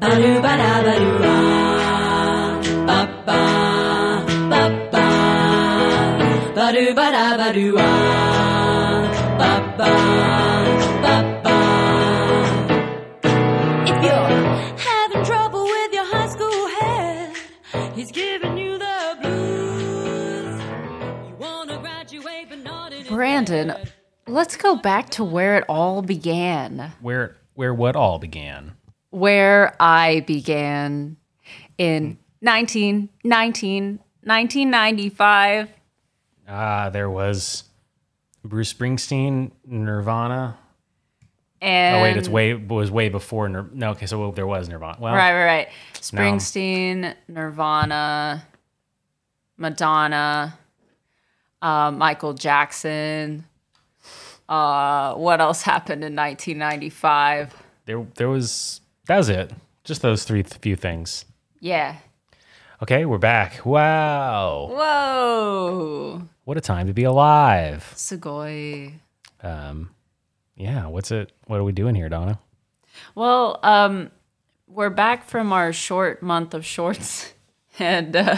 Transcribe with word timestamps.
Ba-do 0.00 0.40
ba 0.40 0.52
da 0.56 0.72
ba 0.86 0.94
do 0.98 1.10
ah. 1.24 2.60
Ba 2.88 2.98
ba 3.26 3.40
ba 4.50 4.62
ba. 4.92 5.06
Ba-do 6.56 6.84
ba 6.98 7.06
da 7.16 7.26
ba 7.40 7.48
do 7.52 7.76
ah. 7.78 9.02
Ba 9.40 9.50
ba 9.78 9.92
ba 11.04 11.14
ba. 11.44 11.56
If 13.90 13.96
you're 14.04 14.32
having 14.88 15.22
trouble 15.24 15.64
with 15.64 15.92
your 15.92 16.06
high 16.14 16.28
school 16.28 16.62
head, 16.80 17.36
he's 17.94 18.10
giving 18.10 18.56
you 18.56 18.78
the 18.78 18.98
blues. 19.20 20.60
You 21.28 21.34
wanna 21.38 21.76
graduate 21.78 22.48
but 22.48 22.58
not 22.64 22.92
in 22.94 23.04
Brandon, 23.06 23.74
let's 24.26 24.56
go 24.56 24.76
back 24.76 25.10
to 25.10 25.24
where 25.24 25.56
it 25.58 25.64
all 25.68 26.00
began. 26.00 26.92
Where 27.02 27.36
where 27.54 27.74
what 27.74 27.96
all 27.96 28.18
began? 28.18 28.72
Where 29.10 29.74
I 29.80 30.20
began 30.20 31.16
in 31.78 32.18
19, 32.42 33.08
19, 33.24 33.98
1995. 34.22 35.68
Ah, 36.48 36.90
there 36.90 37.10
was 37.10 37.64
Bruce 38.44 38.72
Springsteen, 38.72 39.50
Nirvana. 39.66 40.56
And 41.62 41.96
Oh 41.96 42.02
wait, 42.02 42.16
it's 42.16 42.28
way 42.28 42.54
was 42.54 42.90
way 42.90 43.08
before. 43.10 43.48
Nir- 43.48 43.68
no, 43.72 43.90
okay, 43.90 44.06
so 44.06 44.30
there 44.30 44.46
was 44.46 44.68
Nirvana. 44.68 44.96
Well, 44.98 45.14
Right, 45.14 45.32
right, 45.34 45.44
right. 45.44 45.68
Springsteen, 45.94 47.14
Nirvana, 47.28 48.46
Madonna, 49.58 50.58
uh, 51.60 51.90
Michael 51.90 52.32
Jackson. 52.32 53.44
Uh, 54.48 55.14
what 55.14 55.40
else 55.40 55.62
happened 55.62 56.02
in 56.02 56.16
1995? 56.16 57.54
there 57.86 58.06
there 58.16 58.28
was 58.28 58.80
that 59.10 59.16
was 59.18 59.28
it. 59.28 59.50
Just 59.82 60.02
those 60.02 60.22
three 60.22 60.44
th- 60.44 60.60
few 60.62 60.76
things. 60.76 61.24
Yeah. 61.58 61.96
Okay, 62.80 63.04
we're 63.06 63.18
back. 63.18 63.66
Wow, 63.66 64.68
Whoa. 64.70 66.28
what 66.44 66.56
a 66.56 66.60
time 66.60 66.86
to 66.86 66.92
be 66.92 67.02
alive. 67.02 67.92
Sugoi. 67.96 68.92
Um, 69.42 69.90
yeah, 70.54 70.86
what's 70.86 71.10
it? 71.10 71.32
What 71.48 71.58
are 71.58 71.64
we 71.64 71.72
doing 71.72 71.96
here, 71.96 72.08
Donna? 72.08 72.38
Well, 73.16 73.58
um, 73.64 74.12
we're 74.68 74.90
back 74.90 75.28
from 75.28 75.52
our 75.52 75.72
short 75.72 76.22
month 76.22 76.54
of 76.54 76.64
shorts, 76.64 77.32
and 77.80 78.14
uh, 78.14 78.36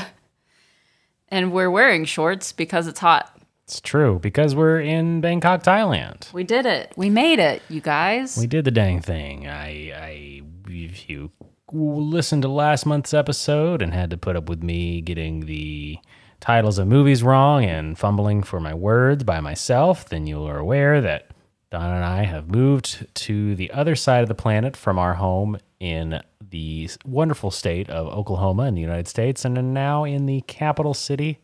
and 1.29 1.53
we're 1.53 1.71
wearing 1.71 2.07
shorts 2.07 2.51
because 2.51 2.87
it's 2.87 3.01
hot. 3.01 3.31
It's 3.65 3.81
true 3.81 4.19
because 4.19 4.55
we're 4.55 4.81
in 4.81 5.21
Bangkok, 5.21 5.63
Thailand. 5.63 6.33
We 6.33 6.45
did 6.45 6.67
it. 6.67 6.93
We 6.97 7.11
made 7.11 7.39
it, 7.39 7.63
you 7.69 7.81
guys. 7.81 8.37
We 8.37 8.47
did 8.47 8.65
the 8.65 8.71
dang 8.71 9.01
thing. 9.01 9.47
I, 9.47 9.93
I, 9.95 10.43
if 10.69 11.09
you 11.09 11.31
listened 11.73 12.43
to 12.43 12.49
last 12.49 12.87
month's 12.87 13.15
episode 13.15 13.83
and 13.83 13.93
had 13.93 14.11
to 14.11 14.17
put 14.17 14.37
up 14.37 14.49
with 14.49 14.63
me 14.63 15.01
getting 15.01 15.47
the 15.47 15.99
titles 16.41 16.79
of 16.79 16.89
movies 16.89 17.23
wrong 17.23 17.65
and 17.65 17.99
fumbling 17.99 18.43
for 18.43 18.61
my 18.61 18.75
words 18.75 19.25
by 19.25 19.41
myself, 19.41 20.09
then 20.09 20.27
you 20.27 20.45
are 20.45 20.59
aware 20.59 21.01
that 21.01 21.31
Don 21.71 21.91
and 21.91 22.05
I 22.05 22.25
have 22.25 22.51
moved 22.51 23.07
to 23.15 23.55
the 23.55 23.71
other 23.71 23.97
side 23.97 24.23
of 24.23 24.29
the 24.29 24.35
planet 24.35 24.77
from 24.77 24.99
our 24.99 25.15
home 25.15 25.59
in 25.81 26.21
the 26.51 26.91
wonderful 27.07 27.51
state 27.51 27.89
of 27.89 28.07
Oklahoma 28.09 28.65
in 28.65 28.75
the 28.75 28.81
United 28.81 29.09
States 29.09 29.45
and 29.45 29.57
are 29.57 29.63
now 29.63 30.05
in 30.05 30.27
the 30.27 30.43
capital 30.43 30.93
city 30.93 31.39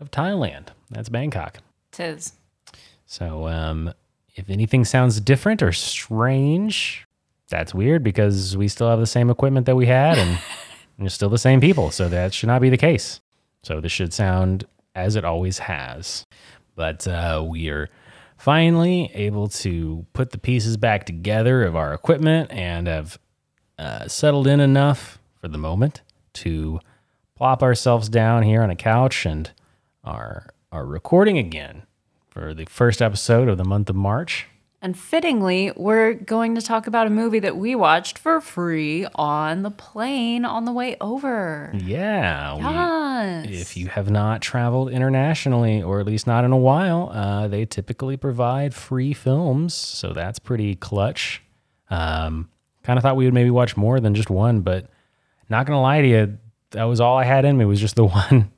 of 0.00 0.10
Thailand. 0.10 0.68
That's 0.90 1.10
Bangkok. 1.10 1.58
Tis. 1.90 2.32
So, 3.04 3.46
um, 3.46 3.92
if 4.34 4.48
anything 4.48 4.86
sounds 4.86 5.20
different 5.20 5.62
or 5.62 5.72
strange, 5.72 7.06
that's 7.52 7.72
weird 7.72 8.02
because 8.02 8.56
we 8.56 8.66
still 8.66 8.90
have 8.90 8.98
the 8.98 9.06
same 9.06 9.30
equipment 9.30 9.66
that 9.66 9.76
we 9.76 9.86
had 9.86 10.18
and 10.18 10.38
we're 10.98 11.08
still 11.08 11.28
the 11.28 11.38
same 11.38 11.60
people. 11.60 11.92
So, 11.92 12.08
that 12.08 12.34
should 12.34 12.48
not 12.48 12.60
be 12.60 12.70
the 12.70 12.76
case. 12.76 13.20
So, 13.62 13.80
this 13.80 13.92
should 13.92 14.12
sound 14.12 14.64
as 14.94 15.14
it 15.14 15.24
always 15.24 15.60
has. 15.60 16.26
But 16.74 17.06
uh, 17.06 17.44
we 17.46 17.68
are 17.68 17.88
finally 18.36 19.10
able 19.14 19.46
to 19.48 20.04
put 20.12 20.32
the 20.32 20.38
pieces 20.38 20.76
back 20.76 21.06
together 21.06 21.62
of 21.62 21.76
our 21.76 21.94
equipment 21.94 22.50
and 22.50 22.88
have 22.88 23.18
uh, 23.78 24.08
settled 24.08 24.46
in 24.46 24.58
enough 24.58 25.18
for 25.40 25.48
the 25.48 25.58
moment 25.58 26.02
to 26.32 26.80
plop 27.36 27.62
ourselves 27.62 28.08
down 28.08 28.42
here 28.42 28.62
on 28.62 28.70
a 28.70 28.76
couch 28.76 29.26
and 29.26 29.52
are 30.04 30.48
are 30.70 30.86
recording 30.86 31.36
again 31.36 31.82
for 32.30 32.54
the 32.54 32.64
first 32.64 33.02
episode 33.02 33.48
of 33.48 33.58
the 33.58 33.64
month 33.64 33.90
of 33.90 33.96
March. 33.96 34.46
And 34.84 34.98
fittingly, 34.98 35.70
we're 35.76 36.14
going 36.14 36.56
to 36.56 36.60
talk 36.60 36.88
about 36.88 37.06
a 37.06 37.10
movie 37.10 37.38
that 37.38 37.56
we 37.56 37.76
watched 37.76 38.18
for 38.18 38.40
free 38.40 39.06
on 39.14 39.62
the 39.62 39.70
plane 39.70 40.44
on 40.44 40.64
the 40.64 40.72
way 40.72 40.96
over. 41.00 41.70
Yeah, 41.72 42.56
we, 43.44 43.54
if 43.54 43.76
you 43.76 43.86
have 43.86 44.10
not 44.10 44.42
traveled 44.42 44.90
internationally, 44.90 45.80
or 45.80 46.00
at 46.00 46.06
least 46.06 46.26
not 46.26 46.44
in 46.44 46.50
a 46.50 46.56
while, 46.56 47.10
uh, 47.10 47.46
they 47.46 47.64
typically 47.64 48.16
provide 48.16 48.74
free 48.74 49.12
films, 49.12 49.72
so 49.72 50.12
that's 50.12 50.40
pretty 50.40 50.74
clutch. 50.74 51.44
Um, 51.88 52.48
kind 52.82 52.98
of 52.98 53.04
thought 53.04 53.14
we 53.14 53.24
would 53.24 53.34
maybe 53.34 53.50
watch 53.50 53.76
more 53.76 54.00
than 54.00 54.16
just 54.16 54.30
one, 54.30 54.62
but 54.62 54.88
not 55.48 55.64
gonna 55.64 55.80
lie 55.80 56.02
to 56.02 56.08
you, 56.08 56.38
that 56.70 56.84
was 56.84 57.00
all 57.00 57.16
I 57.16 57.24
had 57.24 57.44
in 57.44 57.56
me 57.56 57.64
was 57.66 57.80
just 57.80 57.94
the 57.94 58.04
one, 58.06 58.50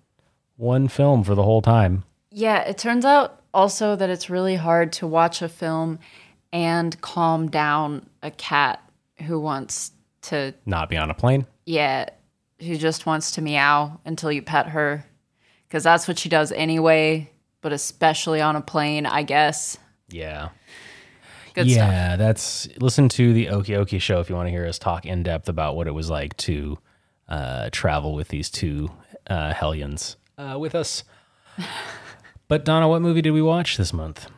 one 0.57 0.89
film 0.89 1.23
for 1.23 1.35
the 1.35 1.43
whole 1.43 1.61
time. 1.61 2.05
Yeah, 2.31 2.61
it 2.63 2.79
turns 2.79 3.05
out 3.05 3.43
also 3.55 3.97
that 3.97 4.11
it's 4.11 4.29
really 4.29 4.57
hard 4.57 4.93
to 4.95 5.07
watch 5.07 5.41
a 5.43 5.49
film 5.49 5.99
and 6.53 7.01
calm 7.01 7.49
down 7.51 8.07
a 8.23 8.31
cat 8.31 8.81
who 9.27 9.41
wants 9.41 9.93
to, 10.23 10.55
Not 10.67 10.89
be 10.91 10.97
on 10.97 11.11
a 11.11 11.15
plane. 11.15 11.47
yeah, 11.67 12.09
who 12.61 12.77
just 12.77 13.07
wants 13.07 13.33
to 13.33 13.43
meow 13.43 14.01
until 14.05 14.31
you 14.33 14.43
pet 14.43 14.69
her. 14.69 15.05
Because 15.69 15.83
that's 15.85 16.07
what 16.07 16.19
she 16.19 16.29
does 16.29 16.53
anyway, 16.53 17.31
but 17.61 17.73
especially 17.73 18.41
on 18.41 18.55
a 18.57 18.61
plane, 18.61 19.07
I 19.07 19.23
guess. 19.25 19.77
Yeah. 20.09 20.51
Good 21.55 21.71
stuff. 21.71 21.77
yeah, 21.89 22.17
that's 22.17 22.69
listen 22.79 23.09
to 23.11 23.33
the 23.33 23.47
Okie 23.47 23.77
Okie 23.79 24.01
show 24.01 24.21
if 24.21 24.29
you 24.29 24.35
want 24.37 24.47
to 24.47 24.51
hear 24.51 24.67
us 24.67 24.79
talk 24.79 25.07
in 25.07 25.23
depth 25.23 25.49
about 25.49 25.77
what 25.77 25.87
it 25.87 25.93
was 25.93 26.11
like 26.11 26.37
to 26.39 26.79
uh, 27.29 27.69
travel 27.71 28.15
with 28.15 28.29
these 28.29 28.51
two 28.51 28.91
uh, 29.29 29.53
hellions 29.55 30.17
uh, 30.37 30.57
with 30.59 30.75
us. 30.75 31.05
But 32.49 32.65
Donna, 32.65 32.89
what 32.89 33.03
movie 33.03 33.23
did 33.23 33.31
we 33.33 33.43
watch 33.43 33.77
this 33.77 33.93
month? 33.93 34.29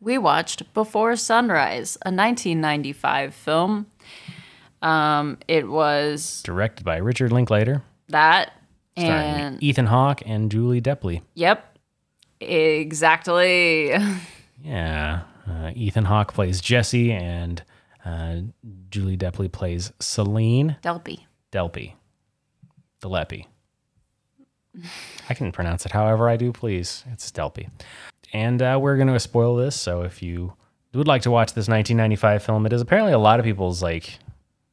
We 0.00 0.16
watched 0.18 0.72
Before 0.72 1.14
Sunrise, 1.16 1.96
a 1.96 2.08
1995 2.08 3.34
film. 3.34 3.86
Um, 4.82 5.38
it 5.46 5.68
was 5.68 6.42
Directed 6.42 6.84
by 6.84 6.96
Richard 6.96 7.32
Linklater, 7.32 7.82
that 8.08 8.52
starring 8.96 9.12
and 9.18 9.62
Ethan 9.62 9.86
Hawke 9.86 10.22
and 10.24 10.50
Julie 10.50 10.80
Depley. 10.80 11.20
yep, 11.34 11.78
exactly. 12.40 13.94
Yeah, 14.62 15.22
uh, 15.48 15.70
Ethan 15.74 16.04
Hawke 16.04 16.32
plays 16.34 16.60
Jesse, 16.60 17.12
and 17.12 17.62
uh, 18.04 18.36
Julie 18.90 19.16
Depley 19.16 19.50
plays 19.50 19.92
Celine 19.98 20.76
Delpy. 20.82 21.24
Delpy, 21.52 21.94
Delepi. 23.02 23.46
I 25.28 25.34
can 25.34 25.52
pronounce 25.52 25.84
it 25.86 25.92
however 25.92 26.28
I 26.28 26.36
do, 26.36 26.52
please. 26.52 27.04
It's 27.12 27.30
Delpy. 27.30 27.68
And 28.32 28.62
uh, 28.62 28.78
we're 28.80 28.96
going 28.96 29.08
to 29.08 29.20
spoil 29.20 29.56
this. 29.56 29.74
So 29.78 30.02
if 30.02 30.22
you 30.22 30.52
would 30.94 31.08
like 31.08 31.22
to 31.22 31.30
watch 31.30 31.48
this 31.54 31.68
1995 31.68 32.42
film, 32.42 32.66
it 32.66 32.72
is 32.72 32.80
apparently 32.80 33.12
a 33.12 33.18
lot 33.18 33.40
of 33.40 33.44
people's 33.44 33.82
like, 33.82 34.18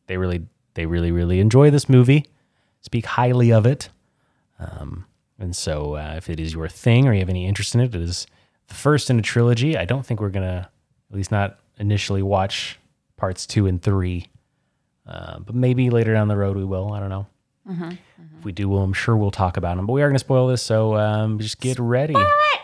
they 0.07 0.17
really, 0.17 0.45
they 0.75 0.85
really, 0.85 1.11
really 1.11 1.39
enjoy 1.39 1.69
this 1.69 1.89
movie, 1.89 2.25
speak 2.81 3.05
highly 3.05 3.51
of 3.51 3.65
it. 3.65 3.89
Um, 4.59 5.05
and 5.39 5.55
so 5.55 5.95
uh, 5.95 6.13
if 6.17 6.29
it 6.29 6.39
is 6.39 6.53
your 6.53 6.67
thing 6.67 7.07
or 7.07 7.13
you 7.13 7.19
have 7.19 7.29
any 7.29 7.45
interest 7.45 7.75
in 7.75 7.81
it, 7.81 7.93
it 7.93 8.01
is 8.01 8.27
the 8.67 8.73
first 8.75 9.09
in 9.09 9.19
a 9.19 9.21
trilogy. 9.21 9.77
I 9.77 9.85
don't 9.85 10.05
think 10.05 10.19
we're 10.19 10.29
going 10.29 10.47
to, 10.47 10.69
at 11.09 11.15
least 11.15 11.31
not 11.31 11.59
initially, 11.79 12.21
watch 12.21 12.79
parts 13.17 13.45
two 13.45 13.67
and 13.67 13.81
three. 13.81 14.27
Uh, 15.05 15.39
but 15.39 15.55
maybe 15.55 15.89
later 15.89 16.13
down 16.13 16.27
the 16.27 16.35
road 16.35 16.57
we 16.57 16.65
will. 16.65 16.93
I 16.93 16.99
don't 16.99 17.09
know. 17.09 17.27
If 17.69 18.45
we 18.45 18.51
do, 18.51 18.69
well, 18.69 18.81
I'm 18.83 18.93
sure 18.93 19.15
we'll 19.17 19.31
talk 19.31 19.57
about 19.57 19.75
them. 19.77 19.85
But 19.85 19.93
we 19.93 20.01
are 20.01 20.07
going 20.07 20.15
to 20.15 20.19
spoil 20.19 20.47
this, 20.47 20.61
so 20.61 20.95
um, 20.95 21.39
just 21.39 21.59
get 21.59 21.77
ready. 21.79 22.15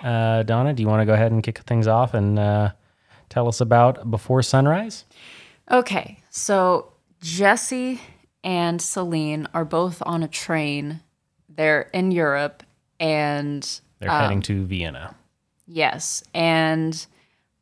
Uh, 0.04 0.44
Donna, 0.44 0.74
do 0.74 0.82
you 0.82 0.88
want 0.88 1.02
to 1.02 1.06
go 1.06 1.14
ahead 1.14 1.32
and 1.32 1.42
kick 1.44 1.60
things 1.60 1.88
off 1.88 2.14
and 2.14 2.38
uh, 2.40 2.72
tell 3.30 3.48
us 3.48 3.60
about 3.62 4.10
Before 4.10 4.42
Sunrise? 4.42 5.06
Okay, 5.72 6.20
so 6.30 6.94
Jesse 7.22 8.02
and 8.44 8.82
Celine 8.82 9.48
are 9.54 9.66
both 9.66 10.02
on 10.06 10.24
a 10.24 10.28
train. 10.28 11.02
They're 11.50 11.84
in 11.94 12.12
Europe, 12.12 12.64
and 13.00 13.80
They're 14.00 14.10
heading 14.10 14.42
to 14.44 14.66
Vienna. 14.66 15.16
yes, 15.68 16.24
and 16.34 17.06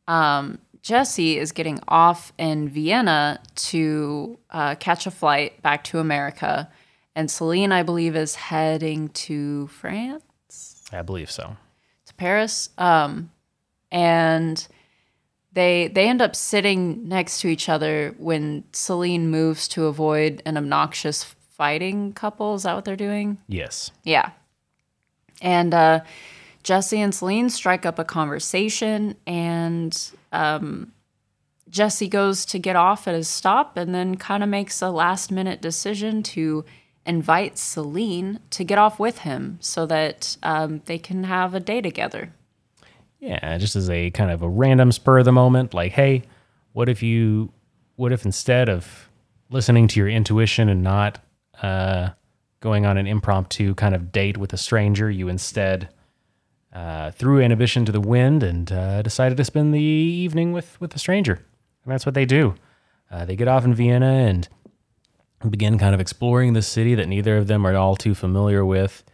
um, 0.08 0.58
Jesse 0.82 1.38
is 1.38 1.52
getting 1.52 1.78
off 1.86 2.32
in 2.38 2.68
Vienna 2.68 3.38
to 3.54 4.38
uh, 4.50 4.74
catch 4.76 5.06
a 5.06 5.10
flight 5.12 5.62
back 5.62 5.84
to 5.84 5.98
America, 6.00 6.68
and 7.14 7.30
Celine, 7.30 7.72
I 7.72 7.82
believe, 7.82 8.16
is 8.16 8.34
heading 8.34 9.08
to 9.10 9.66
France. 9.68 10.84
I 10.92 11.02
believe 11.02 11.30
so. 11.30 11.56
to 12.06 12.14
Paris. 12.14 12.70
Um, 12.78 13.30
and 13.90 14.66
they 15.52 15.88
they 15.88 16.08
end 16.08 16.22
up 16.22 16.34
sitting 16.34 17.08
next 17.08 17.40
to 17.40 17.48
each 17.48 17.68
other 17.68 18.14
when 18.18 18.64
Celine 18.72 19.30
moves 19.30 19.68
to 19.68 19.86
avoid 19.86 20.42
an 20.46 20.56
obnoxious 20.56 21.24
fighting 21.50 22.12
couple. 22.12 22.54
Is 22.54 22.62
that 22.62 22.74
what 22.74 22.84
they're 22.84 22.96
doing? 22.96 23.38
Yes. 23.48 23.90
Yeah. 24.04 24.30
And 25.42 25.74
uh, 25.74 26.00
Jesse 26.62 27.00
and 27.00 27.14
Celine 27.14 27.50
strike 27.50 27.84
up 27.84 27.98
a 27.98 28.04
conversation, 28.04 29.16
and 29.26 30.10
um, 30.30 30.92
Jesse 31.68 32.08
goes 32.08 32.46
to 32.46 32.58
get 32.58 32.76
off 32.76 33.08
at 33.08 33.14
his 33.14 33.28
stop 33.28 33.76
and 33.76 33.94
then 33.94 34.16
kind 34.16 34.42
of 34.42 34.48
makes 34.48 34.80
a 34.80 34.90
last 34.90 35.30
minute 35.32 35.60
decision 35.60 36.22
to 36.22 36.64
invite 37.04 37.58
Celine 37.58 38.40
to 38.50 38.64
get 38.64 38.78
off 38.78 38.98
with 38.98 39.18
him 39.18 39.58
so 39.60 39.86
that 39.86 40.36
um, 40.42 40.82
they 40.86 40.98
can 40.98 41.24
have 41.24 41.54
a 41.54 41.60
day 41.60 41.80
together. 41.80 42.32
Yeah, 43.18 43.56
just 43.58 43.76
as 43.76 43.88
a 43.88 44.10
kind 44.10 44.30
of 44.30 44.42
a 44.42 44.48
random 44.48 44.92
spur 44.92 45.20
of 45.20 45.24
the 45.24 45.32
moment, 45.32 45.74
like, 45.74 45.92
hey, 45.92 46.22
what 46.72 46.88
if 46.88 47.02
you, 47.02 47.52
what 47.96 48.12
if 48.12 48.24
instead 48.24 48.68
of 48.68 49.08
listening 49.50 49.86
to 49.88 50.00
your 50.00 50.08
intuition 50.08 50.68
and 50.68 50.82
not 50.82 51.18
uh, 51.62 52.10
going 52.60 52.86
on 52.86 52.96
an 52.96 53.06
impromptu 53.06 53.74
kind 53.74 53.94
of 53.94 54.10
date 54.10 54.36
with 54.36 54.52
a 54.52 54.56
stranger, 54.56 55.10
you 55.10 55.28
instead 55.28 55.88
uh, 56.72 57.10
threw 57.10 57.40
inhibition 57.40 57.84
to 57.84 57.92
the 57.92 58.00
wind 58.00 58.42
and 58.42 58.72
uh, 58.72 59.02
decided 59.02 59.36
to 59.36 59.44
spend 59.44 59.74
the 59.74 59.80
evening 59.80 60.52
with 60.52 60.80
with 60.80 60.94
a 60.96 60.98
stranger, 60.98 61.34
and 61.34 61.92
that's 61.92 62.06
what 62.06 62.14
they 62.14 62.24
do. 62.24 62.54
Uh, 63.10 63.26
they 63.26 63.36
get 63.36 63.46
off 63.46 63.64
in 63.64 63.74
Vienna 63.74 64.06
and 64.06 64.48
begin 65.50 65.78
kind 65.78 65.94
of 65.94 66.00
exploring 66.00 66.52
the 66.52 66.62
city 66.62 66.94
that 66.94 67.08
neither 67.08 67.36
of 67.36 67.46
them 67.46 67.66
are 67.66 67.74
all 67.74 67.96
too 67.96 68.14
familiar 68.14 68.64
with 68.64 69.04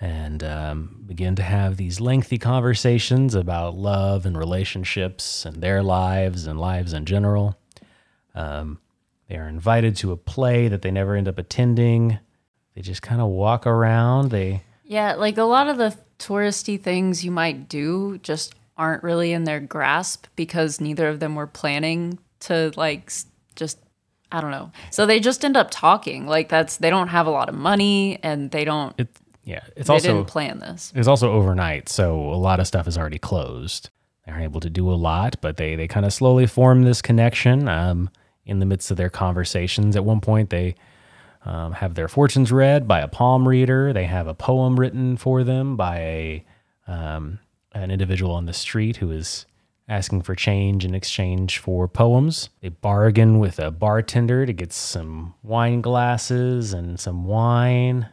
and 0.00 0.44
um, 0.44 1.02
begin 1.06 1.34
to 1.36 1.42
have 1.42 1.76
these 1.76 2.00
lengthy 2.00 2.38
conversations 2.38 3.34
about 3.34 3.74
love 3.74 4.26
and 4.26 4.38
relationships 4.38 5.44
and 5.44 5.60
their 5.60 5.82
lives 5.82 6.46
and 6.46 6.60
lives 6.60 6.92
in 6.92 7.04
general. 7.04 7.58
Um, 8.34 8.78
they 9.28 9.36
are 9.36 9.48
invited 9.48 9.96
to 9.96 10.12
a 10.12 10.16
play 10.16 10.68
that 10.68 10.82
they 10.82 10.90
never 10.90 11.16
end 11.16 11.28
up 11.28 11.38
attending. 11.38 12.18
They 12.74 12.82
just 12.82 13.02
kind 13.02 13.20
of 13.20 13.28
walk 13.28 13.66
around. 13.66 14.30
They 14.30 14.62
Yeah, 14.84 15.14
like 15.14 15.36
a 15.36 15.42
lot 15.42 15.68
of 15.68 15.78
the 15.78 15.96
touristy 16.18 16.80
things 16.80 17.24
you 17.24 17.30
might 17.30 17.68
do 17.68 18.18
just 18.18 18.54
aren't 18.76 19.02
really 19.02 19.32
in 19.32 19.44
their 19.44 19.60
grasp 19.60 20.26
because 20.36 20.80
neither 20.80 21.08
of 21.08 21.18
them 21.18 21.34
were 21.34 21.48
planning 21.48 22.18
to 22.40 22.72
like 22.76 23.12
just 23.56 23.78
I 24.30 24.40
don't 24.40 24.50
know. 24.50 24.70
So 24.90 25.06
they 25.06 25.20
just 25.20 25.44
end 25.44 25.56
up 25.56 25.68
talking. 25.70 26.26
Like 26.26 26.48
that's 26.48 26.76
they 26.76 26.90
don't 26.90 27.08
have 27.08 27.26
a 27.26 27.30
lot 27.30 27.48
of 27.48 27.54
money 27.54 28.18
and 28.22 28.50
they 28.50 28.64
don't 28.64 28.94
it 28.98 29.08
yeah 29.44 29.62
it's 29.76 29.88
also 29.88 30.02
they 30.02 30.08
also 30.10 30.18
didn't 30.18 30.28
plan 30.28 30.58
this. 30.58 30.92
it's 30.94 31.08
also 31.08 31.32
overnight, 31.32 31.88
so 31.88 32.20
a 32.20 32.36
lot 32.36 32.60
of 32.60 32.66
stuff 32.66 32.86
is 32.86 32.98
already 32.98 33.18
closed. 33.18 33.90
They 34.26 34.32
aren't 34.32 34.44
able 34.44 34.60
to 34.60 34.70
do 34.70 34.90
a 34.90 34.94
lot, 34.94 35.36
but 35.40 35.56
they 35.56 35.74
they 35.76 35.88
kind 35.88 36.04
of 36.04 36.12
slowly 36.12 36.46
form 36.46 36.82
this 36.82 37.00
connection 37.00 37.68
um, 37.68 38.10
in 38.44 38.58
the 38.58 38.66
midst 38.66 38.90
of 38.90 38.96
their 38.96 39.10
conversations. 39.10 39.96
At 39.96 40.04
one 40.04 40.20
point, 40.20 40.50
they 40.50 40.74
um, 41.44 41.72
have 41.72 41.94
their 41.94 42.08
fortunes 42.08 42.52
read 42.52 42.86
by 42.86 43.00
a 43.00 43.08
palm 43.08 43.48
reader. 43.48 43.92
They 43.92 44.04
have 44.04 44.26
a 44.26 44.34
poem 44.34 44.78
written 44.78 45.16
for 45.16 45.44
them 45.44 45.76
by 45.76 45.98
a 45.98 46.44
um, 46.86 47.38
an 47.72 47.90
individual 47.90 48.34
on 48.34 48.46
the 48.46 48.52
street 48.52 48.96
who 48.96 49.10
is 49.10 49.46
asking 49.88 50.22
for 50.22 50.34
change 50.34 50.84
in 50.84 50.94
exchange 50.94 51.58
for 51.58 51.88
poems. 51.88 52.50
They 52.60 52.68
bargain 52.68 53.38
with 53.38 53.58
a 53.58 53.70
bartender 53.70 54.44
to 54.44 54.52
get 54.52 54.72
some 54.72 55.34
wine 55.42 55.80
glasses 55.80 56.72
and 56.72 57.00
some 57.00 57.24
wine. 57.24 58.08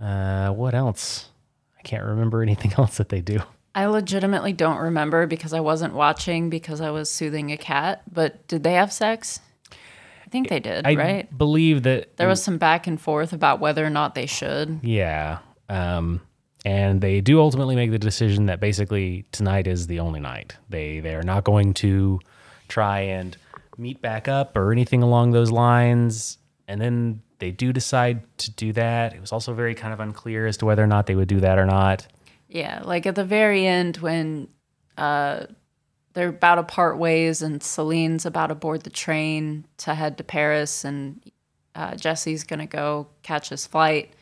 Uh, 0.00 0.50
what 0.50 0.74
else? 0.74 1.30
I 1.78 1.82
can't 1.82 2.04
remember 2.04 2.42
anything 2.42 2.72
else 2.78 2.96
that 2.98 3.08
they 3.08 3.20
do. 3.20 3.40
I 3.74 3.86
legitimately 3.86 4.52
don't 4.52 4.78
remember 4.78 5.26
because 5.26 5.52
I 5.52 5.60
wasn't 5.60 5.94
watching 5.94 6.50
because 6.50 6.80
I 6.80 6.90
was 6.90 7.10
soothing 7.10 7.52
a 7.52 7.56
cat, 7.56 8.02
but 8.12 8.46
did 8.48 8.62
they 8.64 8.74
have 8.74 8.92
sex? 8.92 9.40
I 9.72 10.28
think 10.30 10.48
they 10.48 10.60
did, 10.60 10.86
I 10.86 10.94
right? 10.94 11.38
believe 11.38 11.82
that 11.84 12.16
There 12.16 12.28
was 12.28 12.42
some 12.42 12.58
back 12.58 12.86
and 12.86 13.00
forth 13.00 13.32
about 13.32 13.58
whether 13.60 13.84
or 13.84 13.90
not 13.90 14.14
they 14.14 14.26
should. 14.26 14.80
Yeah. 14.82 15.38
Um, 15.68 16.20
and 16.64 17.00
they 17.00 17.20
do 17.20 17.40
ultimately 17.40 17.74
make 17.74 17.90
the 17.90 17.98
decision 17.98 18.46
that 18.46 18.60
basically 18.60 19.24
tonight 19.32 19.66
is 19.66 19.86
the 19.86 20.00
only 20.00 20.20
night. 20.20 20.56
They 20.68 21.00
they 21.00 21.14
are 21.14 21.22
not 21.22 21.44
going 21.44 21.74
to 21.74 22.20
try 22.68 23.00
and 23.00 23.36
meet 23.78 24.00
back 24.02 24.28
up 24.28 24.56
or 24.56 24.72
anything 24.72 25.02
along 25.02 25.30
those 25.30 25.50
lines. 25.50 26.38
And 26.68 26.80
then 26.80 27.22
they 27.38 27.50
do 27.50 27.72
decide 27.72 28.22
to 28.38 28.50
do 28.50 28.72
that. 28.74 29.14
It 29.14 29.20
was 29.20 29.32
also 29.32 29.54
very 29.54 29.74
kind 29.74 29.92
of 29.92 30.00
unclear 30.00 30.46
as 30.46 30.56
to 30.58 30.66
whether 30.66 30.84
or 30.84 30.86
not 30.86 31.06
they 31.06 31.14
would 31.14 31.28
do 31.28 31.40
that 31.40 31.58
or 31.58 31.66
not. 31.66 32.06
Yeah, 32.48 32.82
like 32.84 33.06
at 33.06 33.14
the 33.14 33.24
very 33.24 33.66
end 33.66 33.96
when 33.98 34.48
uh, 34.96 35.46
they're 36.12 36.28
about 36.28 36.56
to 36.56 36.62
part 36.62 36.98
ways 36.98 37.42
and 37.42 37.62
Celine's 37.62 38.26
about 38.26 38.48
to 38.48 38.54
board 38.54 38.82
the 38.82 38.90
train 38.90 39.64
to 39.78 39.94
head 39.94 40.18
to 40.18 40.24
Paris 40.24 40.84
and 40.84 41.20
uh, 41.74 41.94
Jesse's 41.94 42.44
gonna 42.44 42.66
go 42.66 43.08
catch 43.22 43.48
his 43.48 43.66
flight. 43.66 44.12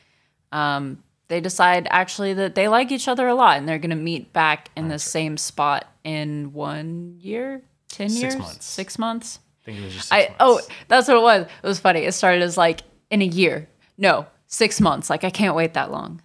Um, 0.53 1.03
they 1.29 1.41
decide 1.41 1.87
actually 1.91 2.35
that 2.35 2.55
they 2.55 2.69
like 2.69 2.91
each 2.91 3.07
other 3.09 3.29
a 3.29 3.35
lot 3.35 3.59
and 3.59 3.69
they're 3.69 3.79
gonna 3.79 3.97
meet 3.97 4.33
back 4.33 4.71
in 4.77 4.89
the 4.89 4.99
same 4.99 5.37
spot 5.37 5.87
in 6.05 6.53
one 6.53 7.17
year, 7.21 7.63
ten 7.89 8.09
Six 8.09 8.21
years, 8.23 8.37
months. 8.37 8.65
six 8.67 8.99
months. 8.99 9.39
I 9.63 9.65
think 9.67 9.79
it 9.81 9.85
was 9.85 9.95
just 9.95 10.13
I 10.13 10.35
oh, 10.41 10.61
that's 10.89 11.09
what 11.09 11.17
it 11.17 11.23
was. 11.23 11.47
It 11.63 11.67
was 11.67 11.79
funny. 11.81 12.01
It 12.01 12.13
started 12.13 12.43
as 12.43 12.57
like 12.57 12.81
in 13.11 13.23
a 13.23 13.27
year. 13.27 13.69
No, 13.99 14.27
six 14.47 14.81
months. 14.81 15.11
Like 15.11 15.25
I 15.25 15.31
can't 15.31 15.55
wait 15.55 15.75
that 15.75 15.91
long. 15.91 16.23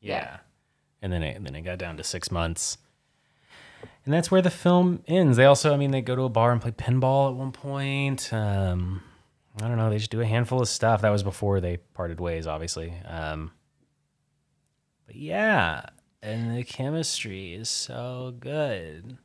Yeah. 0.00 0.38
And 1.00 1.12
then 1.12 1.22
it, 1.22 1.36
and 1.36 1.46
then 1.46 1.54
it 1.54 1.62
got 1.62 1.78
down 1.78 1.96
to 1.98 2.04
six 2.04 2.30
months. 2.30 2.78
And 4.04 4.12
that's 4.12 4.30
where 4.30 4.42
the 4.42 4.50
film 4.50 5.02
ends. 5.06 5.38
They 5.38 5.46
also, 5.46 5.72
I 5.72 5.78
mean, 5.78 5.90
they 5.90 6.02
go 6.02 6.14
to 6.14 6.22
a 6.22 6.28
bar 6.28 6.52
and 6.52 6.60
play 6.60 6.72
pinball 6.72 7.30
at 7.30 7.36
one 7.36 7.52
point. 7.52 8.30
Um, 8.34 9.02
I 9.62 9.66
don't 9.66 9.78
know. 9.78 9.88
They 9.88 9.96
just 9.98 10.10
do 10.10 10.20
a 10.20 10.26
handful 10.26 10.60
of 10.60 10.68
stuff. 10.68 11.00
That 11.02 11.08
was 11.10 11.22
before 11.22 11.60
they 11.60 11.78
parted 11.78 12.20
ways, 12.20 12.46
obviously. 12.46 12.92
Um, 13.06 13.50
but 15.06 15.16
yeah, 15.16 15.86
and 16.22 16.56
the 16.56 16.64
chemistry 16.64 17.54
is 17.54 17.68
so 17.68 18.34
good. 18.38 19.18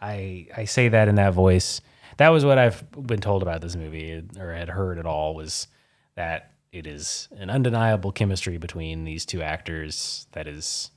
I 0.00 0.46
I 0.56 0.64
say 0.64 0.88
that 0.88 1.08
in 1.08 1.16
that 1.16 1.34
voice. 1.34 1.80
That 2.18 2.30
was 2.30 2.44
what 2.44 2.58
I've 2.58 2.84
been 3.06 3.20
told 3.20 3.42
about 3.42 3.60
this 3.60 3.76
movie, 3.76 4.22
or 4.38 4.52
had 4.52 4.70
heard 4.70 4.98
at 4.98 5.06
all, 5.06 5.34
was 5.34 5.68
that 6.14 6.52
it 6.72 6.86
is 6.86 7.28
an 7.36 7.50
undeniable 7.50 8.12
chemistry 8.12 8.58
between 8.58 9.04
these 9.04 9.26
two 9.26 9.42
actors 9.42 10.26
that 10.32 10.46
is 10.46 10.90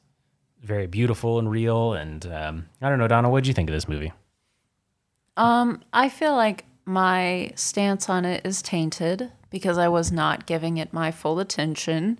very 0.62 0.88
beautiful 0.88 1.40
and 1.40 1.50
real. 1.50 1.94
And 1.94 2.26
um, 2.28 2.66
I 2.82 2.90
don't 2.90 3.00
know, 3.00 3.08
Donna, 3.08 3.30
what 3.30 3.44
did 3.44 3.48
you 3.48 3.54
think 3.54 3.70
of 3.70 3.74
this 3.74 3.88
movie? 3.88 4.12
Um, 5.38 5.82
I 5.94 6.10
feel 6.10 6.36
like 6.36 6.66
my 6.86 7.52
stance 7.56 8.10
on 8.10 8.26
it 8.26 8.46
is 8.46 8.62
tainted 8.62 9.32
because 9.50 9.78
I 9.78 9.88
was 9.88 10.12
not 10.12 10.46
giving 10.46 10.78
it 10.78 10.92
my 10.92 11.12
full 11.12 11.40
attention 11.40 12.20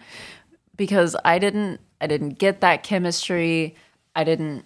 because 0.80 1.16
I 1.24 1.38
didn't 1.38 1.82
I 2.02 2.08
didn't 2.08 2.40
get 2.40 2.62
that 2.62 2.82
chemistry. 2.82 3.76
I 4.16 4.24
didn't 4.24 4.66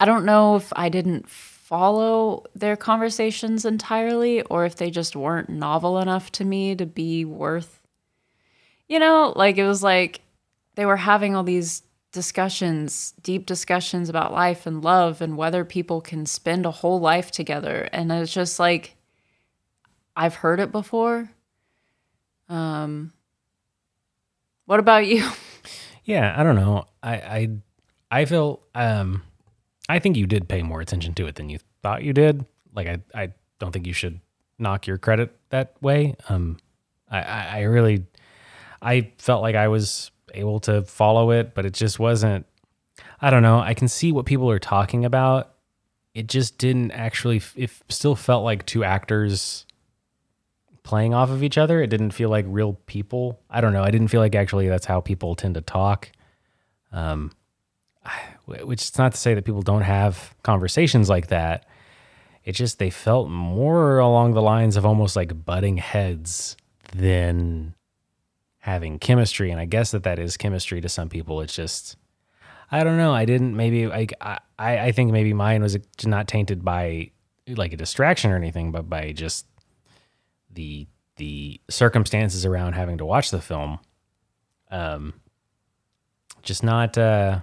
I 0.00 0.04
don't 0.04 0.24
know 0.24 0.56
if 0.56 0.72
I 0.74 0.88
didn't 0.88 1.28
follow 1.28 2.44
their 2.54 2.76
conversations 2.76 3.64
entirely 3.66 4.42
or 4.42 4.64
if 4.64 4.76
they 4.76 4.90
just 4.90 5.14
weren't 5.14 5.50
novel 5.50 5.98
enough 5.98 6.32
to 6.32 6.44
me 6.44 6.74
to 6.74 6.86
be 6.86 7.24
worth 7.24 7.78
you 8.88 8.98
know, 8.98 9.34
like 9.36 9.58
it 9.58 9.66
was 9.66 9.82
like 9.82 10.22
they 10.74 10.86
were 10.86 10.96
having 10.96 11.36
all 11.36 11.42
these 11.42 11.82
discussions, 12.10 13.12
deep 13.22 13.44
discussions 13.44 14.08
about 14.08 14.32
life 14.32 14.66
and 14.66 14.82
love 14.82 15.20
and 15.20 15.36
whether 15.36 15.62
people 15.62 16.00
can 16.00 16.24
spend 16.24 16.64
a 16.64 16.70
whole 16.70 16.98
life 16.98 17.30
together. 17.30 17.88
And 17.92 18.10
it's 18.10 18.32
just 18.32 18.58
like, 18.58 18.96
I've 20.16 20.36
heard 20.36 20.58
it 20.58 20.72
before. 20.72 21.30
Um, 22.48 23.12
what 24.68 24.80
about 24.80 25.06
you? 25.06 25.28
Yeah, 26.04 26.34
I 26.34 26.42
don't 26.42 26.56
know. 26.56 26.86
I 27.02 27.12
I, 27.12 27.48
I 28.10 28.24
feel 28.24 28.60
um, 28.74 29.24
I 29.90 29.98
think 29.98 30.16
you 30.16 30.26
did 30.26 30.48
pay 30.48 30.62
more 30.62 30.80
attention 30.80 31.12
to 31.14 31.26
it 31.26 31.34
than 31.34 31.50
you 31.50 31.58
thought 31.82 32.02
you 32.02 32.14
did. 32.14 32.46
Like 32.74 32.86
I 32.86 33.00
I 33.14 33.32
don't 33.58 33.72
think 33.72 33.86
you 33.86 33.92
should 33.92 34.18
knock 34.58 34.86
your 34.86 34.96
credit 34.96 35.36
that 35.50 35.74
way. 35.82 36.14
Um, 36.30 36.56
I 37.10 37.20
I, 37.20 37.48
I 37.56 37.62
really 37.64 38.06
I 38.80 39.12
felt 39.18 39.42
like 39.42 39.54
I 39.54 39.68
was 39.68 40.10
able 40.32 40.60
to 40.60 40.80
follow 40.80 41.30
it, 41.30 41.54
but 41.54 41.66
it 41.66 41.74
just 41.74 41.98
wasn't. 41.98 42.46
I 43.20 43.28
don't 43.28 43.42
know. 43.42 43.58
I 43.58 43.74
can 43.74 43.88
see 43.88 44.10
what 44.10 44.24
people 44.24 44.50
are 44.50 44.58
talking 44.58 45.04
about. 45.04 45.52
It 46.14 46.26
just 46.26 46.56
didn't 46.56 46.92
actually. 46.92 47.42
It 47.54 47.70
still 47.90 48.16
felt 48.16 48.44
like 48.44 48.64
two 48.64 48.82
actors 48.82 49.66
playing 50.82 51.14
off 51.14 51.30
of 51.30 51.42
each 51.42 51.58
other. 51.58 51.82
It 51.82 51.88
didn't 51.88 52.12
feel 52.12 52.30
like 52.30 52.44
real 52.48 52.74
people. 52.86 53.40
I 53.50 53.60
don't 53.60 53.72
know. 53.72 53.82
I 53.82 53.90
didn't 53.90 54.08
feel 54.08 54.20
like 54.20 54.34
actually 54.34 54.68
that's 54.68 54.86
how 54.86 55.00
people 55.00 55.34
tend 55.34 55.54
to 55.54 55.60
talk. 55.60 56.10
Um, 56.92 57.32
which 58.46 58.82
is 58.82 58.98
not 58.98 59.12
to 59.12 59.18
say 59.18 59.34
that 59.34 59.44
people 59.44 59.62
don't 59.62 59.82
have 59.82 60.34
conversations 60.42 61.08
like 61.08 61.28
that. 61.28 61.66
It 62.44 62.52
just 62.52 62.78
they 62.78 62.90
felt 62.90 63.28
more 63.28 63.98
along 63.98 64.32
the 64.32 64.42
lines 64.42 64.76
of 64.76 64.86
almost 64.86 65.16
like 65.16 65.44
butting 65.44 65.76
heads 65.76 66.56
than 66.94 67.74
having 68.60 68.98
chemistry. 68.98 69.50
And 69.50 69.60
I 69.60 69.66
guess 69.66 69.90
that 69.90 70.04
that 70.04 70.18
is 70.18 70.38
chemistry 70.38 70.80
to 70.80 70.88
some 70.88 71.10
people. 71.10 71.42
It's 71.42 71.54
just 71.54 71.96
I 72.70 72.84
don't 72.84 72.96
know. 72.96 73.12
I 73.12 73.24
didn't. 73.24 73.56
Maybe 73.56 73.86
like 73.86 74.14
I 74.20 74.38
I 74.58 74.92
think 74.92 75.12
maybe 75.12 75.32
mine 75.32 75.62
was 75.62 75.78
not 76.04 76.28
tainted 76.28 76.64
by 76.64 77.10
like 77.46 77.72
a 77.72 77.76
distraction 77.76 78.30
or 78.30 78.36
anything, 78.36 78.72
but 78.72 78.88
by 78.88 79.12
just 79.12 79.46
the 80.52 80.86
the 81.16 81.60
circumstances 81.68 82.44
around 82.46 82.74
having 82.74 82.98
to 82.98 83.04
watch 83.04 83.30
the 83.30 83.40
film. 83.40 83.78
Um, 84.70 85.14
just 86.42 86.62
not 86.62 86.96
uh, 86.96 87.40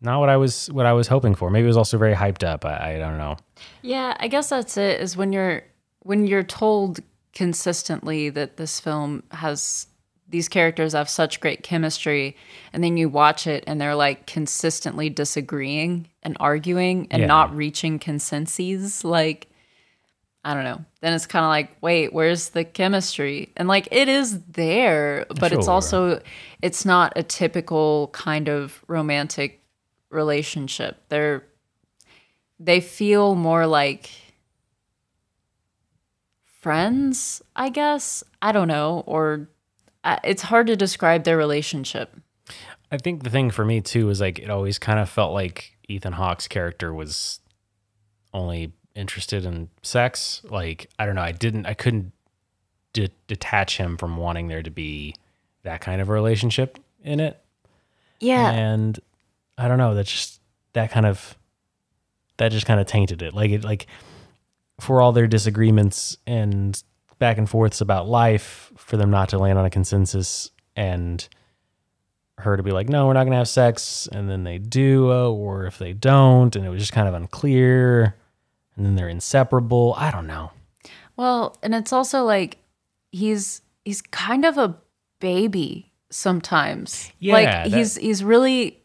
not 0.00 0.20
what 0.20 0.28
I 0.28 0.36
was 0.36 0.70
what 0.70 0.86
I 0.86 0.92
was 0.92 1.08
hoping 1.08 1.34
for. 1.34 1.50
Maybe 1.50 1.64
it 1.64 1.68
was 1.68 1.76
also 1.76 1.98
very 1.98 2.14
hyped 2.14 2.44
up. 2.44 2.64
I, 2.64 2.96
I 2.96 2.98
don't 2.98 3.18
know. 3.18 3.36
Yeah, 3.82 4.16
I 4.20 4.28
guess 4.28 4.50
that's 4.50 4.76
it. 4.76 5.00
Is 5.00 5.16
when 5.16 5.32
you're 5.32 5.62
when 6.00 6.26
you're 6.26 6.42
told 6.42 7.00
consistently 7.32 8.28
that 8.30 8.56
this 8.56 8.78
film 8.80 9.22
has 9.30 9.86
these 10.28 10.48
characters 10.48 10.92
have 10.94 11.08
such 11.10 11.40
great 11.40 11.62
chemistry 11.62 12.36
and 12.72 12.82
then 12.82 12.96
you 12.96 13.08
watch 13.08 13.46
it 13.46 13.62
and 13.66 13.78
they're 13.80 13.94
like 13.94 14.26
consistently 14.26 15.10
disagreeing 15.10 16.08
and 16.22 16.36
arguing 16.40 17.06
and 17.10 17.20
Yeah. 17.20 17.26
not 17.26 17.54
reaching 17.54 17.98
consensus 17.98 19.04
like 19.04 19.48
i 20.44 20.54
don't 20.54 20.64
know. 20.64 20.84
Then 21.00 21.12
it's 21.12 21.26
kind 21.26 21.44
of 21.44 21.48
like 21.48 21.76
wait 21.80 22.12
where's 22.12 22.50
the 22.50 22.64
chemistry? 22.64 23.50
And 23.56 23.68
like 23.68 23.88
it 23.90 24.08
is 24.08 24.40
there 24.44 25.26
but 25.40 25.52
it's 25.52 25.68
also 25.68 26.20
it's 26.60 26.84
not 26.84 27.12
a 27.16 27.22
typical 27.22 28.08
kind 28.12 28.48
of 28.48 28.84
romantic 28.88 29.60
relationship. 30.10 31.02
They're 31.08 31.44
they 32.58 32.80
feel 32.80 33.34
more 33.34 33.66
like 33.66 34.10
friends 36.60 37.42
i 37.56 37.68
guess? 37.68 38.22
I 38.40 38.52
don't 38.52 38.68
know. 38.68 39.02
Or 39.06 39.48
uh, 40.04 40.18
it's 40.24 40.42
hard 40.42 40.66
to 40.68 40.76
describe 40.76 41.24
their 41.24 41.36
relationship. 41.36 42.16
I 42.90 42.98
think 42.98 43.22
the 43.22 43.30
thing 43.30 43.50
for 43.50 43.64
me 43.64 43.80
too 43.80 44.08
is 44.10 44.20
like 44.20 44.38
it 44.38 44.50
always 44.50 44.78
kind 44.78 44.98
of 44.98 45.08
felt 45.08 45.32
like 45.32 45.76
Ethan 45.88 46.12
Hawke's 46.14 46.48
character 46.48 46.92
was 46.92 47.40
only 48.34 48.72
interested 48.94 49.44
in 49.44 49.68
sex. 49.82 50.42
Like 50.44 50.88
I 50.98 51.06
don't 51.06 51.14
know, 51.14 51.22
I 51.22 51.32
didn't, 51.32 51.66
I 51.66 51.74
couldn't 51.74 52.12
de- 52.92 53.10
detach 53.26 53.76
him 53.76 53.96
from 53.96 54.16
wanting 54.16 54.48
there 54.48 54.62
to 54.62 54.70
be 54.70 55.14
that 55.62 55.80
kind 55.80 56.00
of 56.00 56.08
a 56.08 56.12
relationship 56.12 56.78
in 57.02 57.20
it. 57.20 57.40
yeah 58.20 58.50
and 58.50 58.98
I 59.58 59.68
don't 59.68 59.78
know. 59.78 59.94
That 59.94 60.06
just 60.06 60.40
that 60.72 60.90
kind 60.90 61.06
of 61.06 61.36
that 62.38 62.50
just 62.50 62.66
kind 62.66 62.80
of 62.80 62.86
tainted 62.86 63.22
it. 63.22 63.34
Like 63.34 63.50
it 63.50 63.64
like 63.64 63.86
for 64.80 65.00
all 65.00 65.12
their 65.12 65.26
disagreements 65.26 66.16
and 66.26 66.82
back 67.18 67.38
and 67.38 67.48
forths 67.48 67.80
about 67.80 68.08
life, 68.08 68.72
for 68.76 68.96
them 68.96 69.10
not 69.10 69.28
to 69.28 69.38
land 69.38 69.58
on 69.58 69.64
a 69.64 69.70
consensus 69.70 70.50
and 70.74 71.28
her 72.38 72.56
to 72.56 72.62
be 72.62 72.72
like, 72.72 72.88
no, 72.88 73.06
we're 73.06 73.12
not 73.12 73.24
gonna 73.24 73.36
have 73.36 73.48
sex, 73.48 74.08
and 74.10 74.28
then 74.28 74.42
they 74.42 74.58
do, 74.58 75.12
uh, 75.12 75.28
or 75.28 75.66
if 75.66 75.78
they 75.78 75.92
don't, 75.92 76.56
and 76.56 76.66
it 76.66 76.70
was 76.70 76.80
just 76.80 76.92
kind 76.92 77.06
of 77.06 77.14
unclear, 77.14 78.16
and 78.76 78.84
then 78.86 78.94
they're 78.96 79.08
inseparable. 79.08 79.94
I 79.96 80.10
don't 80.10 80.26
know. 80.26 80.52
Well, 81.16 81.56
and 81.62 81.74
it's 81.74 81.92
also 81.92 82.24
like 82.24 82.58
he's 83.10 83.60
he's 83.84 84.00
kind 84.02 84.44
of 84.44 84.56
a 84.58 84.76
baby 85.20 85.92
sometimes. 86.10 87.10
Yeah, 87.18 87.34
like 87.34 87.46
that- 87.46 87.66
he's 87.68 87.96
he's 87.96 88.24
really 88.24 88.82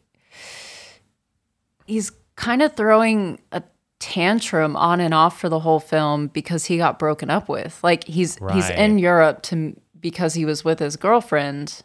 he's 1.86 2.12
kind 2.36 2.62
of 2.62 2.76
throwing 2.76 3.40
a 3.52 3.62
tantrum 3.98 4.76
on 4.76 5.00
and 5.00 5.12
off 5.12 5.40
for 5.40 5.48
the 5.48 5.58
whole 5.60 5.80
film 5.80 6.28
because 6.28 6.66
he 6.66 6.76
got 6.76 6.98
broken 6.98 7.30
up 7.30 7.48
with. 7.48 7.82
Like 7.82 8.04
he's 8.04 8.38
he's 8.54 8.70
in 8.70 8.98
Europe 8.98 9.42
to 9.44 9.78
because 9.98 10.34
he 10.34 10.44
was 10.44 10.64
with 10.64 10.78
his 10.78 10.96
girlfriend 10.96 11.82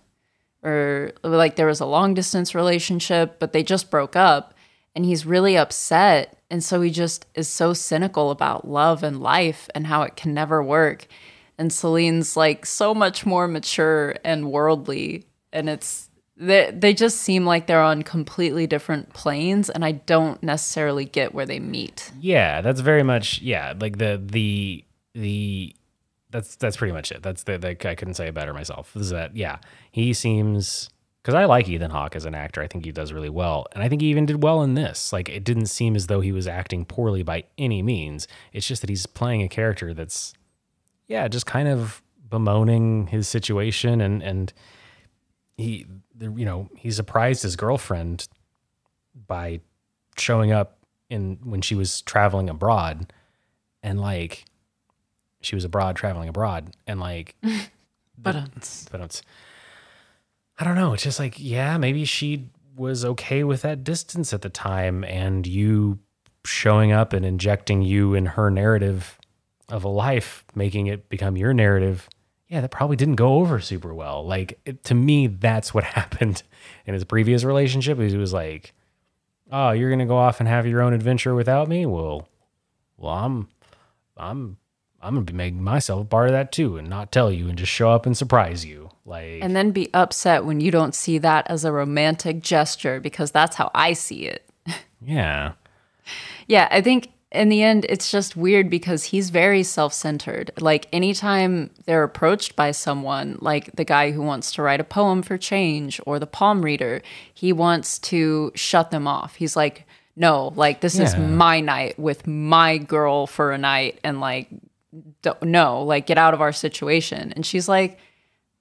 or 0.61 1.11
like 1.23 1.55
there 1.55 1.65
was 1.67 1.79
a 1.79 1.85
long 1.85 2.13
distance 2.13 2.53
relationship, 2.53 3.39
but 3.39 3.51
they 3.53 3.63
just 3.63 3.89
broke 3.89 4.15
up 4.15 4.53
and 4.95 5.05
he's 5.05 5.25
really 5.25 5.57
upset. 5.57 6.37
And 6.53 6.63
so 6.63 6.81
he 6.81 6.91
just 6.91 7.25
is 7.33 7.49
so 7.49 7.73
cynical 7.73 8.29
about 8.29 8.67
love 8.67 9.01
and 9.01 9.19
life 9.19 9.67
and 9.73 9.87
how 9.87 10.03
it 10.03 10.15
can 10.15 10.35
never 10.35 10.61
work. 10.61 11.07
And 11.57 11.73
Celine's 11.73 12.37
like 12.37 12.67
so 12.67 12.93
much 12.93 13.25
more 13.25 13.47
mature 13.47 14.17
and 14.23 14.51
worldly. 14.51 15.25
And 15.51 15.67
it's, 15.67 16.11
they, 16.37 16.69
they 16.71 16.93
just 16.93 17.17
seem 17.17 17.43
like 17.47 17.65
they're 17.65 17.81
on 17.81 18.03
completely 18.03 18.67
different 18.67 19.13
planes. 19.13 19.71
And 19.71 19.83
I 19.83 19.93
don't 19.93 20.43
necessarily 20.43 21.05
get 21.05 21.33
where 21.33 21.47
they 21.47 21.59
meet. 21.59 22.11
Yeah, 22.19 22.61
that's 22.61 22.81
very 22.81 23.01
much 23.01 23.41
yeah. 23.41 23.73
Like 23.75 23.97
the 23.97 24.21
the 24.23 24.85
the 25.15 25.75
that's 26.29 26.55
that's 26.57 26.77
pretty 26.77 26.93
much 26.93 27.11
it. 27.11 27.23
That's 27.23 27.41
the, 27.45 27.57
the 27.57 27.69
I 27.89 27.95
couldn't 27.95 28.13
say 28.13 28.27
it 28.27 28.35
better 28.35 28.53
myself. 28.53 28.95
Is 28.95 29.09
that 29.09 29.35
yeah? 29.35 29.57
He 29.91 30.13
seems 30.13 30.91
because 31.23 31.33
I 31.33 31.45
like 31.45 31.69
Ethan 31.69 31.91
Hawke 31.91 32.15
as 32.15 32.25
an 32.25 32.35
actor. 32.35 32.61
I 32.61 32.67
think 32.67 32.83
he 32.83 32.91
does 32.91 33.13
really 33.13 33.29
well, 33.29 33.65
and 33.71 33.83
I 33.83 33.89
think 33.89 34.01
he 34.01 34.09
even 34.09 34.25
did 34.25 34.43
well 34.43 34.61
in 34.61 34.73
this. 34.73 35.13
Like 35.13 35.29
it 35.29 35.43
didn't 35.43 35.67
seem 35.67 35.95
as 35.95 36.07
though 36.07 36.19
he 36.19 36.31
was 36.31 36.47
acting 36.47 36.85
poorly 36.85 37.23
by 37.23 37.45
any 37.57 37.81
means. 37.81 38.27
It's 38.51 38.67
just 38.67 38.81
that 38.81 38.89
he's 38.89 39.05
playing 39.05 39.41
a 39.41 39.49
character 39.49 39.93
that's 39.93 40.33
yeah, 41.07 41.27
just 41.27 41.45
kind 41.45 41.67
of 41.67 42.01
bemoaning 42.29 43.07
his 43.07 43.27
situation 43.27 44.01
and 44.01 44.23
and 44.23 44.53
he 45.55 45.85
you 46.19 46.45
know 46.45 46.67
he 46.75 46.89
surprised 46.89 47.43
his 47.43 47.55
girlfriend 47.55 48.27
by 49.27 49.59
showing 50.17 50.51
up 50.51 50.79
in 51.11 51.37
when 51.43 51.61
she 51.61 51.75
was 51.75 52.01
traveling 52.01 52.49
abroad 52.49 53.13
and 53.83 54.01
like 54.01 54.45
she 55.41 55.53
was 55.53 55.63
abroad 55.63 55.95
traveling 55.95 56.27
abroad 56.27 56.75
and 56.87 56.99
like 56.99 57.35
But 58.17 58.35
but 58.91 59.21
I 60.59 60.63
don't 60.63 60.75
know. 60.75 60.93
It's 60.93 61.03
just 61.03 61.19
like, 61.19 61.35
yeah, 61.37 61.77
maybe 61.77 62.05
she 62.05 62.49
was 62.75 63.05
okay 63.05 63.43
with 63.43 63.61
that 63.63 63.83
distance 63.83 64.33
at 64.33 64.41
the 64.41 64.49
time 64.49 65.03
and 65.03 65.45
you 65.45 65.99
showing 66.45 66.91
up 66.91 67.13
and 67.13 67.25
injecting 67.25 67.81
you 67.81 68.13
in 68.13 68.25
her 68.25 68.49
narrative 68.49 69.19
of 69.69 69.83
a 69.83 69.89
life, 69.89 70.43
making 70.55 70.87
it 70.87 71.09
become 71.09 71.37
your 71.37 71.53
narrative. 71.53 72.09
Yeah, 72.47 72.61
that 72.61 72.71
probably 72.71 72.95
didn't 72.95 73.15
go 73.15 73.35
over 73.35 73.59
super 73.59 73.93
well. 73.93 74.25
Like 74.25 74.59
it, 74.65 74.83
to 74.85 74.93
me, 74.93 75.27
that's 75.27 75.73
what 75.73 75.83
happened 75.83 76.43
in 76.85 76.93
his 76.93 77.03
previous 77.03 77.43
relationship. 77.43 77.97
He 77.99 78.15
was 78.17 78.33
like, 78.33 78.73
"Oh, 79.51 79.71
you're 79.71 79.89
gonna 79.89 80.05
go 80.05 80.17
off 80.17 80.39
and 80.39 80.47
have 80.49 80.67
your 80.67 80.81
own 80.81 80.93
adventure 80.93 81.33
without 81.33 81.67
me? 81.67 81.85
Well, 81.85 82.27
well, 82.97 83.13
I'm, 83.13 83.47
I'm, 84.17 84.57
I'm 85.03 85.15
gonna 85.15 85.25
be 85.25 85.33
making 85.33 85.61
myself 85.61 86.01
a 86.01 86.05
part 86.05 86.27
of 86.27 86.33
that 86.33 86.51
too, 86.51 86.77
and 86.77 86.89
not 86.89 87.11
tell 87.11 87.31
you, 87.31 87.49
and 87.49 87.57
just 87.57 87.71
show 87.71 87.91
up 87.91 88.05
and 88.05 88.17
surprise 88.17 88.65
you. 88.65 88.89
Like, 89.05 89.39
and 89.41 89.55
then 89.55 89.71
be 89.71 89.93
upset 89.93 90.45
when 90.45 90.61
you 90.61 90.71
don't 90.71 90.95
see 90.95 91.17
that 91.17 91.45
as 91.49 91.65
a 91.65 91.71
romantic 91.73 92.41
gesture 92.41 93.01
because 93.01 93.31
that's 93.31 93.57
how 93.57 93.69
I 93.75 93.93
see 93.93 94.27
it. 94.27 94.49
yeah, 95.01 95.53
Yeah, 96.47 96.69
I 96.71 96.81
think 96.81 97.09
in 97.33 97.49
the 97.49 97.63
end, 97.63 97.85
it's 97.89 98.11
just 98.11 98.37
weird 98.37 98.69
because 98.69 99.05
he's 99.05 99.29
very 99.29 99.63
self 99.63 99.91
centered. 99.91 100.51
Like, 100.59 100.87
anytime 100.93 101.71
they're 101.85 102.03
approached 102.03 102.55
by 102.55 102.71
someone, 102.71 103.37
like 103.41 103.75
the 103.75 103.83
guy 103.83 104.11
who 104.11 104.21
wants 104.21 104.53
to 104.53 104.61
write 104.61 104.79
a 104.79 104.85
poem 104.85 105.21
for 105.21 105.37
change 105.37 105.99
or 106.05 106.19
the 106.19 106.27
palm 106.27 106.63
reader, 106.63 107.01
he 107.33 107.51
wants 107.51 107.99
to 107.99 108.51
shut 108.55 108.91
them 108.91 109.07
off. 109.07 109.35
He's 109.35 109.55
like, 109.55 109.85
no, 110.15 110.53
like, 110.55 110.81
this 110.81 110.99
is 110.99 111.17
my 111.17 111.59
night 111.59 111.97
with 111.97 112.27
my 112.27 112.77
girl 112.77 113.25
for 113.25 113.51
a 113.51 113.57
night. 113.57 113.99
And, 114.03 114.21
like, 114.21 114.47
no, 115.41 115.81
like, 115.83 116.05
get 116.05 116.17
out 116.17 116.33
of 116.33 116.41
our 116.41 116.51
situation. 116.51 117.33
And 117.35 117.45
she's 117.45 117.67
like, 117.67 117.99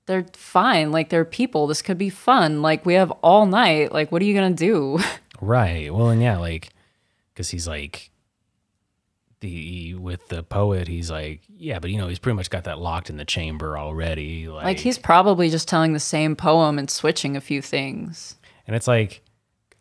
they're 0.06 0.26
fine. 0.34 0.90
Like, 0.92 1.08
they're 1.10 1.24
people. 1.24 1.66
This 1.66 1.82
could 1.82 1.98
be 1.98 2.10
fun. 2.10 2.62
Like, 2.62 2.84
we 2.86 2.94
have 2.94 3.10
all 3.22 3.46
night. 3.46 3.92
Like, 3.92 4.10
what 4.10 4.22
are 4.22 4.24
you 4.24 4.34
going 4.34 4.54
to 4.54 4.64
do? 4.64 4.98
right. 5.40 5.92
Well, 5.94 6.08
and 6.10 6.20
yeah, 6.22 6.38
like, 6.38 6.70
because 7.32 7.50
he's 7.50 7.68
like, 7.68 8.10
the 9.40 9.94
with 9.96 10.28
the 10.28 10.42
poet, 10.42 10.86
he's 10.88 11.10
like, 11.10 11.40
yeah, 11.48 11.80
but 11.80 11.90
you 11.90 11.98
know, 11.98 12.06
he's 12.08 12.18
pretty 12.20 12.36
much 12.36 12.48
got 12.48 12.64
that 12.64 12.78
locked 12.78 13.10
in 13.10 13.16
the 13.16 13.24
chamber 13.24 13.76
already. 13.76 14.48
Like, 14.48 14.64
Like 14.64 14.78
he's 14.78 14.98
probably 14.98 15.50
just 15.50 15.66
telling 15.68 15.92
the 15.92 16.00
same 16.00 16.36
poem 16.36 16.78
and 16.78 16.88
switching 16.88 17.36
a 17.36 17.40
few 17.40 17.60
things. 17.60 18.36
and 18.66 18.76
it's 18.76 18.86
like, 18.86 19.22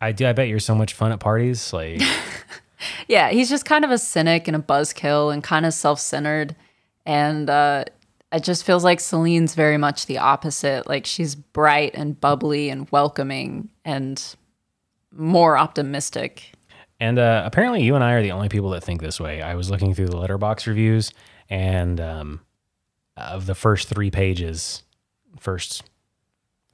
I 0.00 0.10
do. 0.12 0.26
I 0.26 0.32
bet 0.32 0.48
you're 0.48 0.58
so 0.58 0.74
much 0.74 0.94
fun 0.94 1.12
at 1.12 1.20
parties. 1.20 1.72
Like, 1.72 2.02
Yeah, 3.08 3.30
he's 3.30 3.48
just 3.48 3.64
kind 3.64 3.84
of 3.84 3.90
a 3.90 3.98
cynic 3.98 4.48
and 4.48 4.56
a 4.56 4.60
buzzkill 4.60 5.32
and 5.32 5.42
kind 5.42 5.66
of 5.66 5.74
self-centered. 5.74 6.56
And 7.06 7.50
uh, 7.50 7.84
it 8.32 8.42
just 8.42 8.64
feels 8.64 8.84
like 8.84 9.00
Celine's 9.00 9.54
very 9.54 9.76
much 9.76 10.06
the 10.06 10.18
opposite. 10.18 10.88
Like 10.88 11.06
she's 11.06 11.34
bright 11.34 11.92
and 11.94 12.20
bubbly 12.20 12.70
and 12.70 12.90
welcoming 12.90 13.68
and 13.84 14.36
more 15.12 15.58
optimistic. 15.58 16.52
And 16.98 17.18
uh, 17.18 17.42
apparently, 17.44 17.82
you 17.82 17.94
and 17.96 18.04
I 18.04 18.12
are 18.12 18.22
the 18.22 18.30
only 18.30 18.48
people 18.48 18.70
that 18.70 18.84
think 18.84 19.00
this 19.00 19.18
way. 19.18 19.42
I 19.42 19.56
was 19.56 19.70
looking 19.70 19.92
through 19.92 20.06
the 20.06 20.16
Letterboxd 20.16 20.68
reviews, 20.68 21.10
and 21.50 22.00
um, 22.00 22.40
of 23.16 23.46
the 23.46 23.56
first 23.56 23.88
three 23.88 24.10
pages, 24.10 24.84
first 25.38 25.82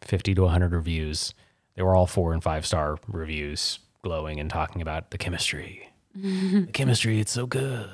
50 0.02 0.34
to 0.34 0.42
100 0.42 0.72
reviews, 0.72 1.32
they 1.74 1.82
were 1.82 1.96
all 1.96 2.06
four 2.06 2.34
and 2.34 2.42
five 2.42 2.66
star 2.66 2.98
reviews, 3.08 3.78
glowing 4.02 4.38
and 4.38 4.50
talking 4.50 4.82
about 4.82 5.12
the 5.12 5.18
chemistry. 5.18 5.87
The 6.22 6.68
chemistry, 6.72 7.20
it's 7.20 7.32
so 7.32 7.46
good. 7.46 7.88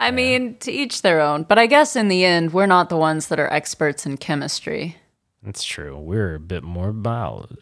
I 0.00 0.10
mean, 0.10 0.56
to 0.58 0.70
each 0.70 1.02
their 1.02 1.20
own. 1.20 1.42
But 1.42 1.58
I 1.58 1.66
guess 1.66 1.96
in 1.96 2.08
the 2.08 2.24
end, 2.24 2.52
we're 2.52 2.66
not 2.66 2.88
the 2.88 2.96
ones 2.96 3.28
that 3.28 3.40
are 3.40 3.52
experts 3.52 4.06
in 4.06 4.16
chemistry. 4.16 4.96
That's 5.42 5.64
true. 5.64 5.98
We're 5.98 6.36
a 6.36 6.40
bit 6.40 6.62
more 6.62 6.92
biology. 6.92 7.56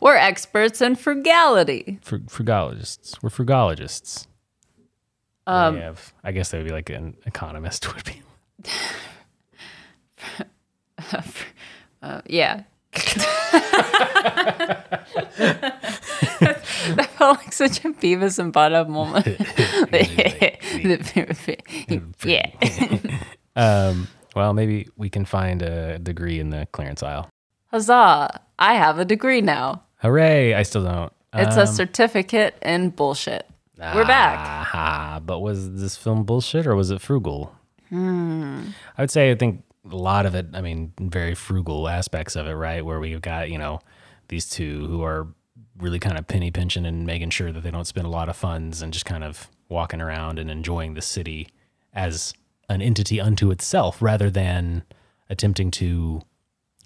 We're 0.00 0.16
experts 0.16 0.80
in 0.80 0.96
frugality. 0.96 2.00
Fr- 2.02 2.16
frugologists. 2.16 3.22
We're 3.22 3.30
frugologists. 3.30 4.26
Um, 5.46 5.76
have, 5.76 6.12
I 6.24 6.32
guess 6.32 6.50
that 6.50 6.58
would 6.58 6.66
be 6.66 6.72
like 6.72 6.90
an 6.90 7.16
economist 7.24 7.94
would 7.94 8.04
be. 8.04 8.22
Uh, 12.02 12.20
yeah. 12.26 12.62
that 16.40 17.10
felt 17.16 17.38
like 17.38 17.52
such 17.52 17.84
a 17.84 17.90
Beavis 17.90 18.38
and 18.38 18.52
Butthead 18.52 18.88
moment. 18.88 19.26
yeah. 22.24 23.20
Um, 23.58 24.08
well, 24.34 24.52
maybe 24.52 24.86
we 24.98 25.08
can 25.08 25.24
find 25.24 25.62
a 25.62 25.98
degree 25.98 26.38
in 26.38 26.50
the 26.50 26.68
clearance 26.72 27.02
aisle. 27.02 27.30
Huzzah! 27.68 28.42
I 28.58 28.74
have 28.74 28.98
a 28.98 29.04
degree 29.06 29.40
now. 29.40 29.82
Hooray! 30.02 30.52
I 30.52 30.62
still 30.62 30.84
don't. 30.84 31.10
It's 31.32 31.56
a 31.56 31.66
certificate 31.66 32.54
in 32.60 32.90
bullshit. 32.90 33.46
We're 33.78 34.04
back. 34.04 34.68
Ah, 34.74 35.20
but 35.24 35.40
was 35.40 35.80
this 35.80 35.96
film 35.96 36.24
bullshit 36.24 36.66
or 36.66 36.76
was 36.76 36.90
it 36.90 37.00
frugal? 37.00 37.54
Hmm. 37.88 38.68
I 38.98 39.02
would 39.02 39.10
say 39.10 39.30
I 39.30 39.34
think 39.34 39.62
a 39.90 39.96
lot 39.96 40.26
of 40.26 40.34
it. 40.34 40.46
I 40.54 40.60
mean, 40.60 40.92
very 41.00 41.34
frugal 41.34 41.88
aspects 41.88 42.36
of 42.36 42.46
it, 42.46 42.54
right? 42.54 42.84
Where 42.84 43.00
we've 43.00 43.20
got 43.20 43.50
you 43.50 43.58
know 43.58 43.80
these 44.28 44.48
two 44.48 44.86
who 44.86 45.02
are 45.02 45.28
really 45.78 45.98
kind 45.98 46.18
of 46.18 46.26
penny 46.26 46.50
pinching 46.50 46.86
and 46.86 47.06
making 47.06 47.30
sure 47.30 47.52
that 47.52 47.60
they 47.60 47.70
don't 47.70 47.86
spend 47.86 48.06
a 48.06 48.10
lot 48.10 48.28
of 48.28 48.36
funds 48.36 48.82
and 48.82 48.92
just 48.92 49.04
kind 49.04 49.24
of 49.24 49.48
walking 49.68 50.00
around 50.00 50.38
and 50.38 50.50
enjoying 50.50 50.94
the 50.94 51.02
city 51.02 51.48
as 51.92 52.32
an 52.68 52.82
entity 52.82 53.20
unto 53.20 53.50
itself, 53.50 54.00
rather 54.00 54.30
than 54.30 54.82
attempting 55.28 55.70
to 55.70 56.22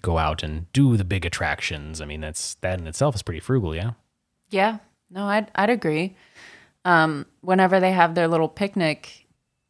go 0.01 0.17
out 0.17 0.43
and 0.43 0.71
do 0.73 0.97
the 0.97 1.03
big 1.03 1.25
attractions. 1.25 2.01
I 2.01 2.05
mean, 2.05 2.21
that's 2.21 2.55
that 2.55 2.79
in 2.79 2.87
itself 2.87 3.15
is 3.15 3.21
pretty 3.21 3.39
frugal, 3.39 3.75
yeah. 3.75 3.91
Yeah, 4.49 4.79
no, 5.09 5.25
I'd 5.25 5.51
I'd 5.55 5.69
agree. 5.69 6.15
Um, 6.85 7.25
whenever 7.41 7.79
they 7.79 7.91
have 7.91 8.15
their 8.15 8.27
little 8.27 8.49
picnic, 8.49 9.27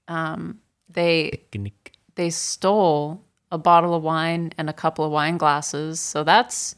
um, 0.07 0.59
they 0.89 1.41
they 2.15 2.29
stole 2.29 3.21
a 3.51 3.57
bottle 3.57 3.93
of 3.93 4.03
wine 4.03 4.53
and 4.57 4.69
a 4.69 4.73
couple 4.73 5.03
of 5.03 5.11
wine 5.11 5.37
glasses. 5.37 5.99
So 5.99 6.23
that's 6.23 6.75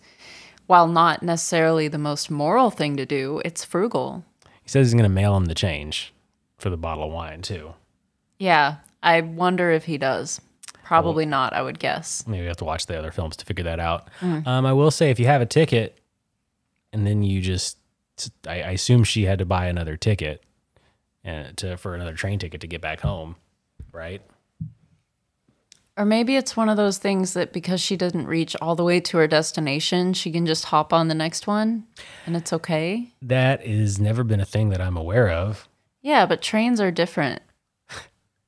while 0.68 0.88
not 0.88 1.24
necessarily 1.24 1.88
the 1.88 1.98
most 1.98 2.32
moral 2.32 2.72
thing 2.72 2.98
to 2.98 3.06
do, 3.06 3.42
it's 3.46 3.64
frugal. 3.64 4.24
He 4.62 4.70
says 4.70 4.88
he's 4.88 4.94
going 4.94 5.04
to 5.04 5.10
mail 5.10 5.36
him 5.36 5.46
the 5.46 5.56
change 5.56 6.14
for 6.58 6.70
the 6.70 6.78
bottle 6.78 7.06
of 7.06 7.12
wine 7.12 7.42
too. 7.42 7.74
Yeah, 8.40 8.78
I 9.02 9.22
wonder 9.22 9.72
if 9.72 9.86
he 9.86 9.98
does. 9.98 10.40
Probably 10.84 11.26
not, 11.26 11.54
I 11.54 11.62
would 11.62 11.80
guess. 11.80 12.26
Maybe 12.28 12.42
we 12.42 12.48
have 12.48 12.58
to 12.58 12.66
watch 12.66 12.86
the 12.86 12.98
other 12.98 13.12
films 13.12 13.38
to 13.38 13.46
figure 13.46 13.64
that 13.64 13.80
out. 13.80 14.10
Um, 14.22 14.66
I 14.66 14.74
will 14.74 14.92
say, 14.92 15.10
if 15.12 15.20
you 15.20 15.26
have 15.28 15.42
a 15.42 15.46
ticket, 15.46 15.98
and 16.92 17.08
then 17.08 17.24
you 17.24 17.42
just, 17.42 17.78
I, 18.48 18.62
I 18.62 18.72
assume 18.72 19.04
she 19.04 19.24
had 19.24 19.40
to 19.40 19.46
buy 19.46 19.68
another 19.68 19.98
ticket, 19.98 20.44
and 21.24 21.56
to 21.58 21.78
for 21.78 21.96
another 21.96 22.14
train 22.14 22.38
ticket 22.38 22.62
to 22.62 22.68
get 22.68 22.82
back 22.82 23.00
home, 23.00 23.38
right? 23.94 24.22
Or 25.96 26.06
maybe 26.06 26.36
it's 26.36 26.58
one 26.58 26.70
of 26.70 26.78
those 26.78 26.98
things 26.98 27.34
that 27.34 27.54
because 27.54 27.80
she 27.80 27.96
didn't 27.96 28.26
reach 28.26 28.56
all 28.62 28.76
the 28.76 28.84
way 28.84 29.00
to 29.02 29.18
her 29.18 29.28
destination, 29.28 30.14
she 30.14 30.32
can 30.32 30.46
just 30.46 30.66
hop 30.66 30.92
on 30.92 31.08
the 31.08 31.14
next 31.14 31.46
one 31.46 31.86
and 32.26 32.36
it's 32.36 32.52
okay. 32.52 33.12
That 33.22 33.66
has 33.66 34.00
never 34.00 34.24
been 34.24 34.40
a 34.40 34.46
thing 34.46 34.70
that 34.70 34.82
I'm 34.82 34.98
aware 34.98 35.30
of. 35.30 35.68
Yeah, 36.02 36.26
but 36.26 36.42
trains 36.42 36.82
are 36.82 36.90
different. 36.92 37.42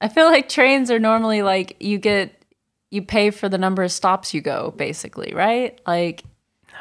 I 0.02 0.08
feel 0.08 0.26
like 0.26 0.50
trains 0.50 0.90
are 0.90 1.00
normally 1.00 1.42
like 1.44 1.78
you 1.80 1.98
get 2.00 2.44
you 2.90 3.02
pay 3.02 3.30
for 3.30 3.48
the 3.48 3.58
number 3.58 3.84
of 3.84 3.92
stops 3.92 4.34
you 4.34 4.42
go, 4.42 4.74
basically, 4.76 5.34
right? 5.34 5.80
Like 5.86 6.24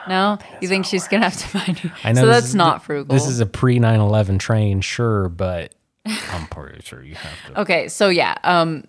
no, 0.09 0.39
you 0.61 0.69
think 0.69 0.87
she's 0.87 1.09
gonna 1.09 1.25
have 1.25 1.37
to 1.37 1.47
find 1.47 1.83
you. 1.85 1.91
I 2.03 2.13
know 2.13 2.23
so 2.23 2.27
that's 2.27 2.47
is- 2.49 2.55
not 2.55 2.85
frugal. 2.85 3.15
This 3.15 3.27
is 3.27 3.41
a 3.41 3.47
pre 3.47 3.79
9/11 3.79 4.39
train, 4.39 4.81
sure, 4.81 5.29
but 5.29 5.75
I'm 6.07 6.47
pretty 6.49 6.81
sure 6.83 7.03
you 7.03 7.15
have 7.17 7.55
to. 7.55 7.61
Okay, 7.63 7.89
so 7.89 8.09
yeah, 8.09 8.35
um 8.45 8.85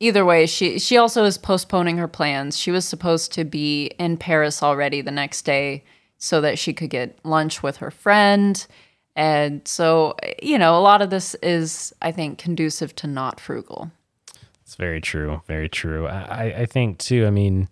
either 0.00 0.24
way, 0.24 0.46
she 0.46 0.78
she 0.78 0.96
also 0.96 1.24
is 1.24 1.38
postponing 1.38 1.98
her 1.98 2.08
plans. 2.08 2.56
She 2.58 2.70
was 2.70 2.84
supposed 2.84 3.32
to 3.32 3.44
be 3.44 3.86
in 3.98 4.16
Paris 4.16 4.62
already 4.62 5.00
the 5.00 5.10
next 5.10 5.42
day 5.42 5.84
so 6.18 6.40
that 6.40 6.58
she 6.58 6.72
could 6.72 6.90
get 6.90 7.18
lunch 7.24 7.62
with 7.62 7.78
her 7.78 7.90
friend. 7.90 8.66
And 9.14 9.66
so, 9.66 10.16
you 10.42 10.58
know, 10.58 10.76
a 10.78 10.80
lot 10.80 11.02
of 11.02 11.10
this 11.10 11.34
is 11.42 11.92
I 12.02 12.12
think 12.12 12.38
conducive 12.38 12.94
to 12.96 13.06
not 13.06 13.40
frugal. 13.40 13.90
It's 14.62 14.74
very 14.76 15.00
true. 15.00 15.42
Very 15.46 15.68
true. 15.68 16.06
I, 16.06 16.54
I- 16.60 16.66
think 16.66 16.98
too. 16.98 17.26
I 17.26 17.30
mean, 17.30 17.68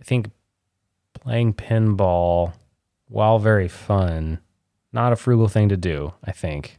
I 0.00 0.04
think 0.04 0.30
playing 1.14 1.54
pinball, 1.54 2.52
while 3.08 3.38
very 3.38 3.68
fun, 3.68 4.40
not 4.92 5.12
a 5.12 5.16
frugal 5.16 5.48
thing 5.48 5.68
to 5.68 5.76
do. 5.76 6.12
I 6.24 6.32
think. 6.32 6.76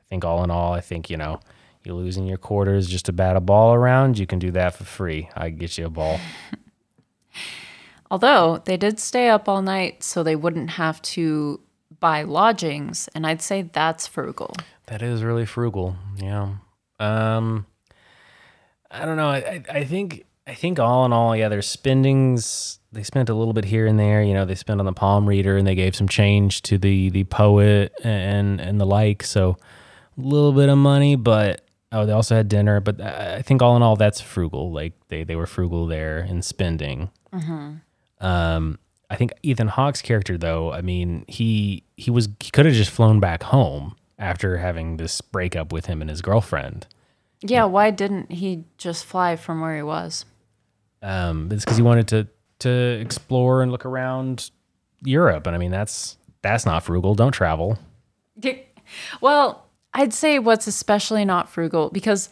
I 0.00 0.04
think 0.08 0.24
all 0.24 0.44
in 0.44 0.50
all, 0.50 0.72
I 0.74 0.80
think 0.80 1.08
you 1.10 1.16
know, 1.16 1.40
you 1.86 1.94
losing 1.94 2.26
your 2.26 2.36
quarters 2.36 2.88
just 2.88 3.06
to 3.06 3.12
bat 3.12 3.36
a 3.36 3.40
ball 3.40 3.72
around, 3.72 4.18
you 4.18 4.26
can 4.26 4.38
do 4.38 4.50
that 4.50 4.74
for 4.74 4.84
free. 4.84 5.30
I 5.34 5.50
get 5.50 5.78
you 5.78 5.86
a 5.86 5.90
ball. 5.90 6.20
Although 8.10 8.62
they 8.64 8.76
did 8.76 9.00
stay 9.00 9.28
up 9.28 9.48
all 9.48 9.62
night 9.62 10.02
so 10.02 10.22
they 10.22 10.36
wouldn't 10.36 10.70
have 10.70 11.00
to 11.02 11.60
buy 11.98 12.22
lodgings, 12.22 13.08
and 13.14 13.26
I'd 13.26 13.42
say 13.42 13.62
that's 13.62 14.06
frugal. 14.06 14.54
That 14.86 15.02
is 15.02 15.22
really 15.22 15.46
frugal. 15.46 15.96
Yeah. 16.16 16.56
Um 17.00 17.66
I 18.90 19.04
don't 19.04 19.16
know. 19.16 19.28
I, 19.28 19.36
I 19.36 19.78
I 19.78 19.84
think 19.84 20.24
I 20.46 20.54
think 20.54 20.78
all 20.78 21.04
in 21.04 21.12
all, 21.12 21.34
yeah, 21.34 21.48
their 21.48 21.62
spendings 21.62 22.78
they 22.92 23.02
spent 23.02 23.28
a 23.28 23.34
little 23.34 23.52
bit 23.52 23.64
here 23.64 23.86
and 23.86 23.98
there. 23.98 24.22
You 24.22 24.32
know, 24.34 24.44
they 24.44 24.54
spent 24.54 24.80
on 24.80 24.86
the 24.86 24.92
palm 24.92 25.28
reader 25.28 25.56
and 25.56 25.66
they 25.66 25.74
gave 25.74 25.96
some 25.96 26.08
change 26.08 26.62
to 26.62 26.78
the 26.78 27.10
the 27.10 27.24
poet 27.24 27.92
and 28.04 28.60
and 28.60 28.80
the 28.80 28.86
like. 28.86 29.22
So 29.22 29.56
a 30.16 30.20
little 30.20 30.52
bit 30.52 30.68
of 30.68 30.78
money, 30.78 31.16
but 31.16 31.65
oh, 31.92 32.06
they 32.06 32.12
also 32.12 32.36
had 32.36 32.48
dinner. 32.48 32.80
But 32.80 33.00
I 33.00 33.36
I 33.36 33.42
think 33.42 33.62
all 33.62 33.76
in 33.76 33.82
all, 33.82 33.96
that's 33.96 34.20
frugal. 34.20 34.72
Like 34.72 34.92
they 35.08 35.24
they 35.24 35.36
were 35.36 35.46
frugal 35.46 35.86
there 35.86 36.18
in 36.18 36.42
spending. 36.42 37.10
Um, 38.20 38.78
I 39.10 39.16
think 39.16 39.32
Ethan 39.42 39.68
Hawke's 39.68 40.02
character, 40.02 40.36
though, 40.38 40.72
I 40.72 40.80
mean, 40.80 41.24
he 41.28 41.84
he 41.96 42.10
was 42.10 42.28
he 42.40 42.50
could 42.50 42.66
have 42.66 42.74
just 42.74 42.90
flown 42.90 43.20
back 43.20 43.42
home 43.44 43.96
after 44.18 44.56
having 44.56 44.96
this 44.96 45.20
breakup 45.20 45.72
with 45.72 45.86
him 45.86 46.00
and 46.00 46.10
his 46.10 46.22
girlfriend. 46.22 46.86
Yeah, 47.42 47.64
why 47.64 47.90
didn't 47.90 48.32
he 48.32 48.64
just 48.78 49.04
fly 49.04 49.36
from 49.36 49.60
where 49.60 49.76
he 49.76 49.82
was? 49.82 50.24
Um, 51.02 51.50
it's 51.52 51.64
because 51.64 51.76
he 51.76 51.82
wanted 51.82 52.08
to 52.08 52.26
to 52.60 52.70
explore 52.70 53.62
and 53.62 53.70
look 53.70 53.84
around 53.84 54.50
Europe, 55.02 55.46
and 55.46 55.54
I 55.54 55.58
mean 55.58 55.70
that's 55.70 56.16
that's 56.42 56.64
not 56.66 56.82
frugal. 56.82 57.14
Don't 57.14 57.32
travel. 57.32 57.78
Well, 59.20 59.65
I'd 59.96 60.12
say 60.12 60.38
what's 60.38 60.66
especially 60.66 61.24
not 61.24 61.48
frugal 61.48 61.88
because 61.88 62.28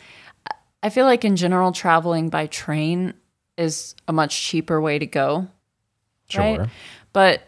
I 0.82 0.90
feel 0.90 1.06
like 1.06 1.24
in 1.24 1.34
general 1.34 1.72
traveling 1.72 2.28
by 2.28 2.46
train 2.46 3.14
is 3.56 3.94
a 4.06 4.12
much 4.12 4.38
cheaper 4.38 4.82
way 4.82 4.98
to 4.98 5.06
go. 5.06 5.48
Sure. 6.28 6.58
Right? 6.58 6.68
But 7.14 7.42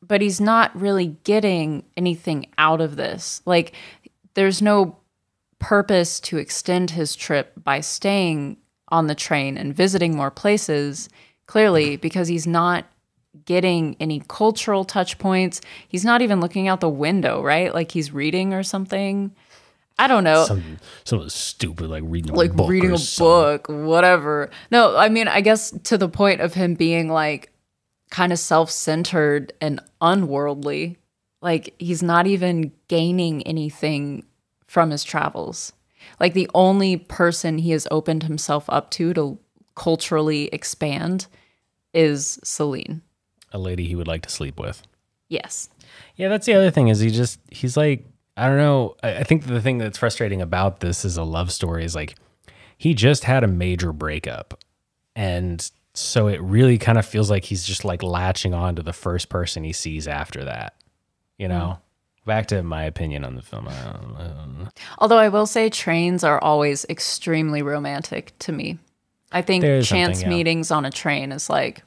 but 0.00 0.20
he's 0.20 0.40
not 0.40 0.74
really 0.78 1.16
getting 1.24 1.84
anything 1.96 2.46
out 2.56 2.80
of 2.80 2.94
this. 2.94 3.42
Like 3.44 3.74
there's 4.34 4.62
no 4.62 4.96
purpose 5.58 6.20
to 6.20 6.38
extend 6.38 6.92
his 6.92 7.16
trip 7.16 7.52
by 7.62 7.80
staying 7.80 8.58
on 8.88 9.08
the 9.08 9.14
train 9.14 9.58
and 9.58 9.74
visiting 9.74 10.16
more 10.16 10.30
places 10.30 11.08
clearly 11.46 11.96
because 11.96 12.28
he's 12.28 12.46
not 12.46 12.84
getting 13.44 13.96
any 13.98 14.22
cultural 14.28 14.84
touch 14.84 15.18
points. 15.18 15.60
He's 15.88 16.04
not 16.04 16.22
even 16.22 16.40
looking 16.40 16.68
out 16.68 16.80
the 16.80 16.88
window, 16.88 17.42
right? 17.42 17.72
Like 17.72 17.92
he's 17.92 18.12
reading 18.12 18.54
or 18.54 18.62
something. 18.62 19.34
I 19.98 20.08
don't 20.08 20.24
know 20.24 20.44
Some 20.46 20.78
something 21.04 21.28
stupid 21.28 21.90
like 21.90 22.02
reading 22.06 22.32
a 22.32 22.34
like 22.34 22.54
book 22.54 22.68
reading 22.68 22.92
a 22.92 22.98
something. 22.98 23.26
book, 23.26 23.86
whatever. 23.86 24.50
No, 24.70 24.96
I 24.96 25.08
mean, 25.08 25.28
I 25.28 25.40
guess 25.40 25.70
to 25.84 25.98
the 25.98 26.08
point 26.08 26.40
of 26.40 26.54
him 26.54 26.74
being 26.74 27.08
like 27.08 27.52
kind 28.10 28.32
of 28.32 28.38
self 28.38 28.70
centered 28.70 29.52
and 29.60 29.80
unworldly. 30.00 30.98
Like 31.40 31.74
he's 31.78 32.02
not 32.02 32.26
even 32.26 32.72
gaining 32.88 33.42
anything 33.42 34.24
from 34.66 34.90
his 34.90 35.04
travels. 35.04 35.72
Like 36.18 36.34
the 36.34 36.50
only 36.54 36.96
person 36.96 37.58
he 37.58 37.70
has 37.72 37.86
opened 37.90 38.24
himself 38.24 38.64
up 38.68 38.90
to 38.92 39.12
to 39.14 39.38
culturally 39.74 40.48
expand 40.52 41.26
is 41.94 42.38
Celine. 42.42 43.02
A 43.52 43.58
lady 43.58 43.86
he 43.86 43.94
would 43.94 44.08
like 44.08 44.22
to 44.22 44.30
sleep 44.30 44.58
with. 44.58 44.82
Yes. 45.28 45.68
Yeah, 46.16 46.28
that's 46.28 46.46
the 46.46 46.54
other 46.54 46.70
thing 46.70 46.88
is 46.88 47.00
he 47.00 47.10
just 47.10 47.40
he's 47.50 47.76
like 47.76 48.04
I 48.36 48.48
don't 48.48 48.58
know. 48.58 48.96
I, 49.02 49.18
I 49.18 49.22
think 49.24 49.46
the 49.46 49.60
thing 49.60 49.78
that's 49.78 49.98
frustrating 49.98 50.40
about 50.40 50.80
this 50.80 51.04
is 51.04 51.16
a 51.16 51.24
love 51.24 51.52
story 51.52 51.84
is 51.84 51.94
like 51.94 52.16
he 52.78 52.94
just 52.94 53.24
had 53.24 53.44
a 53.44 53.48
major 53.48 53.92
breakup, 53.92 54.58
and 55.14 55.70
so 55.94 56.28
it 56.28 56.40
really 56.40 56.78
kind 56.78 56.98
of 56.98 57.04
feels 57.04 57.30
like 57.30 57.44
he's 57.44 57.64
just 57.64 57.84
like 57.84 58.02
latching 58.02 58.54
on 58.54 58.76
to 58.76 58.82
the 58.82 58.92
first 58.94 59.28
person 59.28 59.64
he 59.64 59.72
sees 59.72 60.08
after 60.08 60.44
that. 60.44 60.74
You 61.38 61.48
know. 61.48 61.78
Back 62.24 62.46
to 62.46 62.62
my 62.62 62.84
opinion 62.84 63.24
on 63.24 63.34
the 63.34 63.42
film. 63.42 63.66
I 63.66 63.72
don't, 63.72 64.16
I 64.16 64.28
don't. 64.28 64.68
Although 64.98 65.18
I 65.18 65.28
will 65.28 65.44
say 65.44 65.68
trains 65.68 66.22
are 66.22 66.38
always 66.38 66.86
extremely 66.88 67.62
romantic 67.62 68.32
to 68.40 68.52
me. 68.52 68.78
I 69.32 69.42
think 69.42 69.62
There 69.62 69.78
is 69.78 69.88
chance 69.88 70.18
something, 70.18 70.30
yeah. 70.30 70.36
meetings 70.36 70.70
on 70.70 70.84
a 70.84 70.90
train 70.92 71.32
is 71.32 71.50
like 71.50 71.82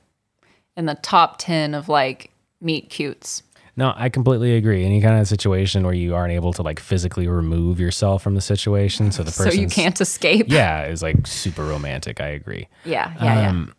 in 0.77 0.85
the 0.85 0.95
top 0.95 1.37
10 1.37 1.73
of 1.73 1.89
like 1.89 2.31
meet 2.61 2.89
cutes. 2.89 3.43
No, 3.77 3.93
I 3.95 4.07
completely 4.07 4.55
agree. 4.55 4.85
Any 4.85 5.01
kind 5.01 5.19
of 5.19 5.27
situation 5.27 5.83
where 5.83 5.93
you 5.93 6.15
aren't 6.15 6.31
able 6.31 6.53
to 6.53 6.61
like 6.61 6.79
physically 6.79 7.27
remove 7.27 7.79
yourself 7.79 8.23
from 8.23 8.33
the 8.35 8.41
situation, 8.41 9.11
so 9.11 9.21
the 9.23 9.31
person 9.31 9.51
So 9.51 9.57
you 9.59 9.67
can't 9.67 9.99
escape. 9.99 10.45
Yeah, 10.49 10.85
is 10.85 11.01
like 11.03 11.27
super 11.27 11.65
romantic. 11.65 12.21
I 12.21 12.27
agree. 12.27 12.67
Yeah. 12.85 13.13
Yeah. 13.21 13.49
Um, 13.49 13.73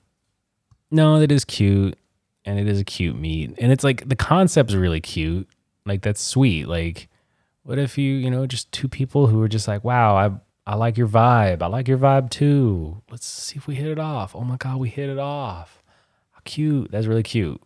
No, 0.91 1.19
that 1.21 1.33
is 1.33 1.45
cute, 1.47 1.97
and 2.45 2.59
it 2.59 2.69
is 2.69 2.79
a 2.79 2.85
cute 2.85 3.19
meet, 3.19 3.55
and 3.59 3.73
it's 3.73 3.83
like 3.85 4.07
the 4.07 4.17
concept's 4.17 4.75
really 4.75 5.01
cute. 5.01 5.49
Like 5.87 6.03
that's 6.03 6.21
sweet. 6.21 6.69
Like, 6.69 7.09
what 7.63 7.79
if 7.79 7.97
you, 7.97 8.13
you 8.15 8.31
know, 8.31 8.47
just 8.47 8.71
two 8.73 8.89
people 8.89 9.29
who 9.29 9.41
are 9.43 9.49
just 9.49 9.67
like, 9.67 9.83
wow, 9.83 10.15
I 10.15 10.31
I 10.71 10.75
like 10.75 10.99
your 10.99 11.09
vibe. 11.09 11.63
I 11.63 11.69
like 11.69 11.89
your 11.89 11.97
vibe 11.99 12.29
too. 12.29 13.01
Let's 13.11 13.27
see 13.27 13.57
if 13.57 13.67
we 13.67 13.77
hit 13.77 13.87
it 13.87 13.99
off. 13.99 14.37
Oh 14.37 14.43
my 14.43 14.57
god, 14.57 14.77
we 14.79 14.91
hit 14.91 15.09
it 15.09 15.19
off. 15.19 15.76
Cute. 16.47 16.91
That's 16.91 17.07
really 17.07 17.23
cute. 17.23 17.61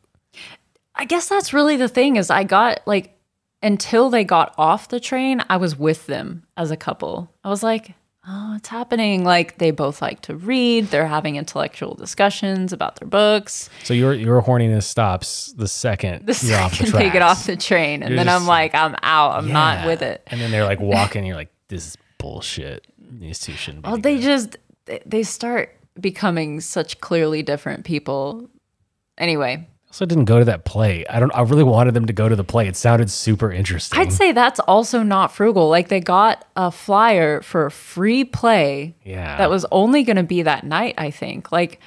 I 0.95 1.05
guess 1.05 1.29
that's 1.29 1.53
really 1.53 1.77
the 1.77 1.88
thing 1.88 2.16
is 2.16 2.31
I 2.31 2.45
got 2.45 2.81
like 2.87 3.16
until 3.62 4.11
they 4.11 4.25
got 4.25 4.55
off 4.59 4.88
the 4.88 5.01
train, 5.01 5.43
I 5.49 5.57
was 5.57 5.79
with 5.79 6.07
them 6.07 6.45
as 6.57 6.71
a 6.71 6.77
couple. 6.77 7.31
I 7.45 7.49
was 7.49 7.62
like, 7.62 7.95
oh, 8.27 8.55
it's 8.57 8.69
happening. 8.69 9.25
Like 9.25 9.59
they 9.59 9.71
both 9.71 10.03
like 10.03 10.23
to 10.23 10.35
read. 10.35 10.87
They're 10.87 11.07
having 11.07 11.37
intellectual 11.37 11.95
discussions 11.95 12.73
about 12.73 12.97
their 12.97 13.09
books. 13.09 13.71
So 13.85 13.95
your 13.95 14.14
your 14.14 14.43
horniness 14.43 14.85
stops 14.85 15.53
the 15.53 15.69
second 15.69 16.27
The 16.27 16.47
you're 16.47 16.59
off 16.59 16.79
the 16.79 16.87
second 16.87 17.01
they 17.01 17.11
get 17.11 17.23
off 17.23 17.47
the 17.47 17.57
train, 17.57 18.03
and 18.03 18.14
You're 18.14 18.25
then 18.25 18.29
I'm 18.29 18.47
like, 18.47 18.75
I'm 18.75 18.97
out. 19.03 19.37
I'm 19.37 19.49
not 19.53 19.87
with 19.87 20.03
it. 20.03 20.23
And 20.27 20.40
then 20.40 20.51
they're 20.51 20.64
like 20.64 20.81
walking. 20.81 21.25
you're 21.25 21.37
like, 21.37 21.53
this 21.69 21.87
is 21.87 21.99
bullshit. 22.19 22.87
These 22.99 23.38
two 23.40 23.53
shouldn't 23.53 23.85
be. 23.85 23.90
Oh, 23.90 23.97
they 23.97 24.19
just 24.19 24.57
they 25.07 25.23
start 25.23 25.77
becoming 26.01 26.61
such 26.61 27.01
clearly 27.01 27.43
different 27.43 27.85
people. 27.85 28.49
Anyway, 29.21 29.69
also 29.87 30.07
didn't 30.07 30.25
go 30.25 30.39
to 30.39 30.45
that 30.47 30.65
play. 30.65 31.05
I 31.09 31.21
don't. 31.21 31.31
I 31.33 31.43
really 31.43 31.63
wanted 31.63 31.95
them 31.95 32.07
to 32.07 32.13
go 32.13 32.29
to 32.29 32.35
the 32.35 32.45
play. 32.45 32.67
It 32.67 32.75
sounded 32.77 33.11
super 33.11 33.53
interesting. 33.53 34.01
I'd 34.01 34.13
say 34.13 34.33
that's 34.33 34.59
also 34.61 35.03
not 35.03 35.33
frugal. 35.33 35.69
Like 35.69 35.89
they 35.89 36.01
got 36.01 36.45
a 36.57 36.73
flyer 36.73 37.43
for 37.43 37.67
a 37.67 37.71
free 37.71 38.25
play 38.25 38.97
yeah. 39.05 39.37
that 39.37 39.51
was 39.51 39.67
only 39.71 40.03
going 40.03 40.17
to 40.17 40.23
be 40.25 40.43
that 40.43 40.65
night, 40.65 40.95
I 40.99 41.11
think. 41.11 41.53
Like 41.53 41.81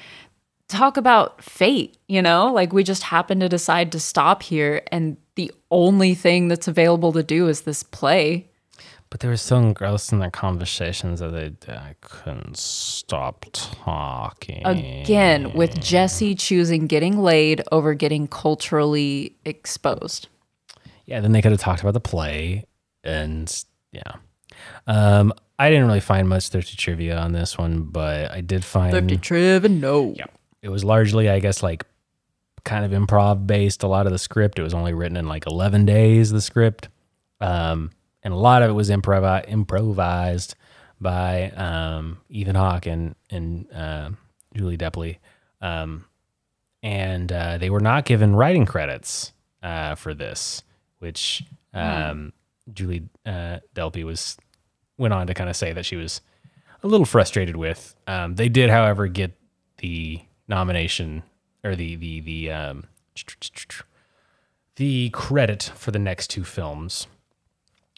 talk 0.67 0.97
about 0.97 1.43
fate, 1.43 1.97
you 2.07 2.21
know? 2.21 2.51
Like 2.51 2.73
we 2.73 2.83
just 2.83 3.03
happened 3.03 3.41
to 3.41 3.49
decide 3.49 3.91
to 3.93 3.99
stop 3.99 4.43
here 4.43 4.81
and 4.91 5.17
the 5.35 5.51
only 5.71 6.13
thing 6.13 6.47
that's 6.47 6.67
available 6.67 7.11
to 7.13 7.23
do 7.23 7.47
is 7.47 7.61
this 7.61 7.83
play. 7.83 8.49
But 9.13 9.19
they 9.19 9.27
were 9.27 9.37
so 9.37 9.57
engrossed 9.57 10.11
in 10.11 10.17
their 10.17 10.31
conversations 10.31 11.19
that 11.19 11.29
they 11.29 11.71
I 11.71 11.93
couldn't 12.01 12.57
stop 12.57 13.45
talking. 13.53 14.65
Again, 14.65 15.53
with 15.53 15.79
Jesse 15.79 16.33
choosing 16.33 16.87
getting 16.87 17.19
laid 17.19 17.61
over 17.71 17.93
getting 17.93 18.27
culturally 18.27 19.35
exposed. 19.45 20.29
Yeah, 21.05 21.19
then 21.19 21.31
they 21.31 21.43
could 21.43 21.51
have 21.51 21.61
talked 21.61 21.81
about 21.81 21.93
the 21.93 21.99
play, 21.99 22.65
and 23.03 23.63
yeah. 23.91 24.13
Um, 24.87 25.31
I 25.59 25.69
didn't 25.69 25.85
really 25.85 25.99
find 25.99 26.27
much 26.27 26.49
thrifty 26.49 26.75
trivia 26.75 27.15
on 27.15 27.33
this 27.33 27.55
one, 27.55 27.83
but 27.83 28.31
I 28.31 28.41
did 28.41 28.65
find 28.65 28.95
Triv 29.21 29.63
and 29.63 29.79
no. 29.79 30.15
Yeah. 30.17 30.25
It 30.63 30.69
was 30.69 30.83
largely, 30.83 31.29
I 31.29 31.37
guess, 31.37 31.61
like 31.61 31.85
kind 32.63 32.83
of 32.83 32.99
improv 32.99 33.45
based. 33.45 33.83
A 33.83 33.87
lot 33.87 34.07
of 34.07 34.11
the 34.11 34.17
script, 34.17 34.57
it 34.57 34.63
was 34.63 34.73
only 34.73 34.95
written 34.95 35.17
in 35.17 35.27
like 35.27 35.45
11 35.45 35.85
days, 35.85 36.31
the 36.31 36.41
script. 36.41 36.89
Um, 37.39 37.91
and 38.23 38.33
a 38.33 38.37
lot 38.37 38.63
of 38.63 38.69
it 38.69 38.73
was 38.73 38.89
improv- 38.89 39.47
improvised 39.47 40.55
by 40.99 41.51
um, 41.51 42.19
Ethan 42.29 42.55
Hawke 42.55 42.85
and, 42.85 43.15
and 43.29 43.71
uh, 43.71 44.09
Julie 44.55 44.77
Depley. 44.77 45.17
Um, 45.61 46.05
and 46.81 47.31
uh, 47.31 47.57
they 47.57 47.69
were 47.69 47.79
not 47.79 48.05
given 48.05 48.35
writing 48.35 48.65
credits 48.65 49.33
uh, 49.61 49.95
for 49.95 50.13
this, 50.13 50.63
which 50.99 51.43
um, 51.73 52.33
Julie 52.73 53.09
uh, 53.25 53.59
Delpy 53.75 54.03
was 54.03 54.37
went 54.97 55.13
on 55.13 55.27
to 55.27 55.33
kind 55.33 55.49
of 55.49 55.55
say 55.55 55.73
that 55.73 55.85
she 55.85 55.95
was 55.95 56.21
a 56.83 56.87
little 56.87 57.05
frustrated 57.05 57.55
with. 57.55 57.95
Um, 58.05 58.35
they 58.35 58.49
did, 58.49 58.69
however, 58.69 59.07
get 59.07 59.37
the 59.77 60.21
nomination 60.47 61.23
or 61.63 61.75
the 61.75 61.95
the 61.95 62.19
the 62.19 62.51
um, 62.51 62.83
the 64.75 65.09
credit 65.09 65.71
for 65.75 65.91
the 65.91 65.99
next 65.99 66.29
two 66.29 66.43
films 66.43 67.07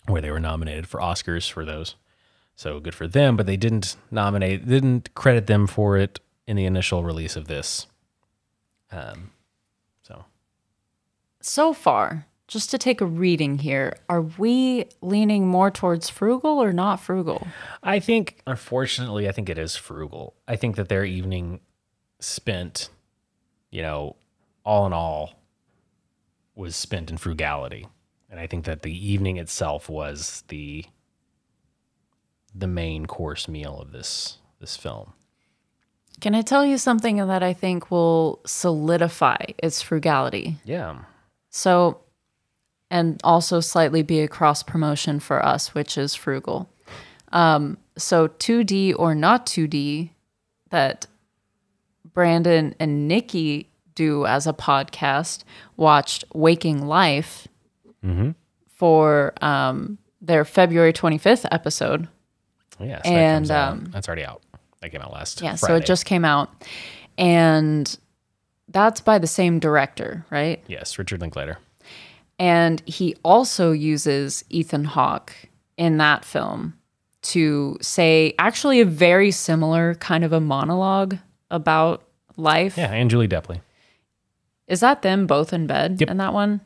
where 0.08 0.22
they 0.22 0.32
were 0.32 0.40
nominated 0.40 0.88
for 0.88 1.00
Oscars 1.00 1.50
for 1.52 1.66
those. 1.66 1.96
So 2.56 2.80
good 2.80 2.96
for 2.96 3.08
them, 3.08 3.36
but 3.36 3.46
they 3.46 3.58
didn't 3.58 3.96
nominate, 4.12 4.68
didn't 4.68 5.14
credit 5.14 5.48
them 5.48 5.68
for 5.68 5.98
it 5.98 6.20
in 6.48 6.56
the 6.56 6.66
initial 6.66 7.04
release 7.04 7.36
of 7.36 7.48
this. 7.48 7.88
Um, 8.92 9.32
so 10.04 10.26
So 11.42 11.74
far, 11.74 12.28
just 12.48 12.70
to 12.72 12.78
take 12.78 13.02
a 13.02 13.06
reading 13.06 13.58
here, 13.58 13.98
are 14.08 14.22
we 14.22 14.86
leaning 15.02 15.48
more 15.48 15.72
towards 15.72 16.10
frugal 16.10 16.62
or 16.62 16.72
not 16.72 16.98
frugal? 16.98 17.48
I 17.84 18.00
think, 18.00 18.42
unfortunately, 18.46 19.28
I 19.28 19.32
think 19.32 19.50
it 19.50 19.58
is 19.58 19.76
frugal. 19.76 20.36
I 20.48 20.56
think 20.56 20.76
that 20.76 20.88
their 20.88 21.04
evening 21.04 21.60
spent, 22.20 22.90
you 23.72 23.82
know, 23.82 24.16
all 24.64 24.86
in 24.86 24.94
all, 24.94 25.34
was 26.56 26.76
spent 26.76 27.10
in 27.10 27.18
frugality, 27.18 27.88
and 28.30 28.40
I 28.40 28.48
think 28.48 28.66
that 28.66 28.82
the 28.82 28.94
evening 28.94 29.38
itself 29.38 29.90
was 29.90 30.44
the 30.48 30.86
the 32.54 32.68
main 32.68 33.06
course 33.06 33.48
meal 33.48 33.80
of 33.80 33.92
this 33.92 34.38
this 34.60 34.78
film. 34.78 35.14
Can 36.22 36.34
I 36.34 36.42
tell 36.42 36.66
you 36.66 36.78
something 36.78 37.18
that 37.18 37.44
I 37.44 37.54
think 37.54 37.92
will 37.92 38.40
solidify 38.46 39.38
its 39.58 39.82
frugality? 39.82 40.56
Yeah, 40.64 41.00
So, 41.50 42.00
and 42.90 43.20
also 43.24 43.60
slightly 43.60 44.02
be 44.02 44.22
a 44.22 44.28
cross 44.28 44.64
promotion 44.64 45.20
for 45.20 45.46
us, 45.46 45.74
which 45.74 45.98
is 45.98 46.16
frugal. 46.16 46.70
Um, 47.34 47.78
so, 47.98 48.30
2D 48.30 48.96
or 48.98 49.14
not 49.14 49.46
2D, 49.46 50.12
that 50.70 51.08
Brandon 52.14 52.74
and 52.80 53.08
Nikki 53.10 53.70
do 53.94 54.26
as 54.26 54.48
a 54.48 54.54
podcast, 54.54 55.44
watched 55.76 56.24
Waking 56.34 56.86
Life 56.88 57.48
for 58.68 59.34
um, 59.42 59.98
their 60.22 60.44
February 60.46 60.94
25th 60.94 61.46
episode. 61.52 62.08
yeah. 62.80 63.02
So 63.04 63.10
that 63.10 63.16
And, 63.16 63.48
comes 63.48 63.52
um, 63.52 63.86
that's 63.92 64.08
already 64.08 64.26
out. 64.26 64.42
That 64.82 64.90
came 64.92 65.02
out 65.02 65.14
last. 65.14 65.42
Yeah, 65.42 65.56
so 65.56 65.76
it 65.76 65.86
just 65.86 66.06
came 66.06 66.26
out. 66.26 66.50
And 67.18 67.98
that's 68.68 69.02
by 69.02 69.18
the 69.20 69.28
same 69.28 69.60
director, 69.60 70.26
right? 70.30 70.62
yes, 70.68 70.98
Richard 71.00 71.22
Linklater. 71.22 71.58
And 72.38 72.82
he 72.86 73.16
also 73.24 73.72
uses 73.72 74.44
Ethan 74.50 74.84
Hawke 74.84 75.34
in 75.78 75.98
that 75.98 76.26
film 76.26 76.74
to 77.22 77.78
say 77.82 78.36
actually 78.38 78.82
a 78.82 78.86
very 78.86 79.32
similar 79.32 79.96
kind 79.96 80.24
of 80.26 80.34
a 80.34 80.40
monologue 80.42 81.18
about 81.50 82.04
life. 82.36 82.78
Yeah, 82.78 82.92
and 82.92 83.10
Julie 83.10 83.28
Depley. 83.30 83.62
Is 84.68 84.82
that 84.82 85.02
them 85.02 85.26
both 85.28 85.54
in 85.54 85.66
bed 85.68 85.98
Yep. 86.02 86.10
in 86.10 86.18
that 86.18 86.34
one? 86.34 86.60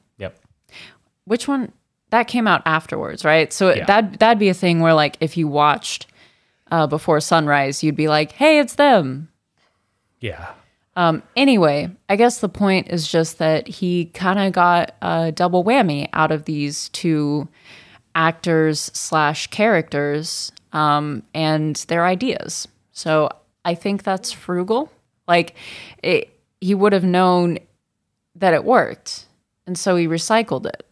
Which 1.29 1.47
one? 1.47 1.71
That 2.09 2.27
came 2.27 2.47
out 2.47 2.63
afterwards, 2.65 3.23
right? 3.23 3.53
So 3.53 3.71
Yeah. 3.71 3.85
that 3.85 4.19
that'd 4.19 4.39
be 4.39 4.49
a 4.49 4.53
thing 4.55 4.79
where 4.79 4.95
like 4.95 5.15
if 5.19 5.37
you 5.37 5.47
watched 5.47 6.07
uh, 6.71 6.87
before 6.87 7.19
sunrise, 7.21 7.83
you'd 7.83 7.95
be 7.95 8.07
like, 8.07 8.31
"Hey, 8.31 8.57
it's 8.57 8.73
them." 8.73 9.29
Yeah. 10.19 10.53
Um, 10.95 11.21
anyway, 11.35 11.89
I 12.09 12.15
guess 12.15 12.39
the 12.39 12.49
point 12.49 12.89
is 12.89 13.07
just 13.07 13.37
that 13.37 13.67
he 13.67 14.05
kind 14.05 14.39
of 14.39 14.53
got 14.53 14.95
a 15.03 15.31
double 15.31 15.63
whammy 15.63 16.09
out 16.13 16.31
of 16.31 16.45
these 16.45 16.89
two 16.89 17.47
actors 18.15 18.89
slash 18.95 19.45
characters 19.47 20.51
um, 20.73 21.21
and 21.35 21.75
their 21.89 22.05
ideas. 22.05 22.67
So 22.91 23.29
I 23.63 23.75
think 23.75 24.01
that's 24.01 24.31
frugal. 24.31 24.91
Like 25.27 25.55
it, 26.01 26.29
he 26.59 26.73
would 26.73 26.93
have 26.93 27.03
known 27.03 27.59
that 28.35 28.55
it 28.55 28.63
worked, 28.65 29.25
and 29.67 29.77
so 29.77 29.95
he 29.95 30.07
recycled 30.07 30.65
it. 30.65 30.85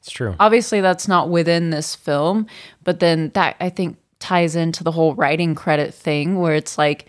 It's 0.00 0.10
true. 0.10 0.34
Obviously, 0.40 0.80
that's 0.80 1.06
not 1.06 1.28
within 1.28 1.70
this 1.70 1.94
film, 1.94 2.46
but 2.82 3.00
then 3.00 3.30
that 3.34 3.56
I 3.60 3.68
think 3.68 3.98
ties 4.18 4.56
into 4.56 4.84
the 4.84 4.92
whole 4.92 5.14
writing 5.14 5.54
credit 5.54 5.94
thing 5.94 6.38
where 6.38 6.54
it's 6.54 6.78
like, 6.78 7.06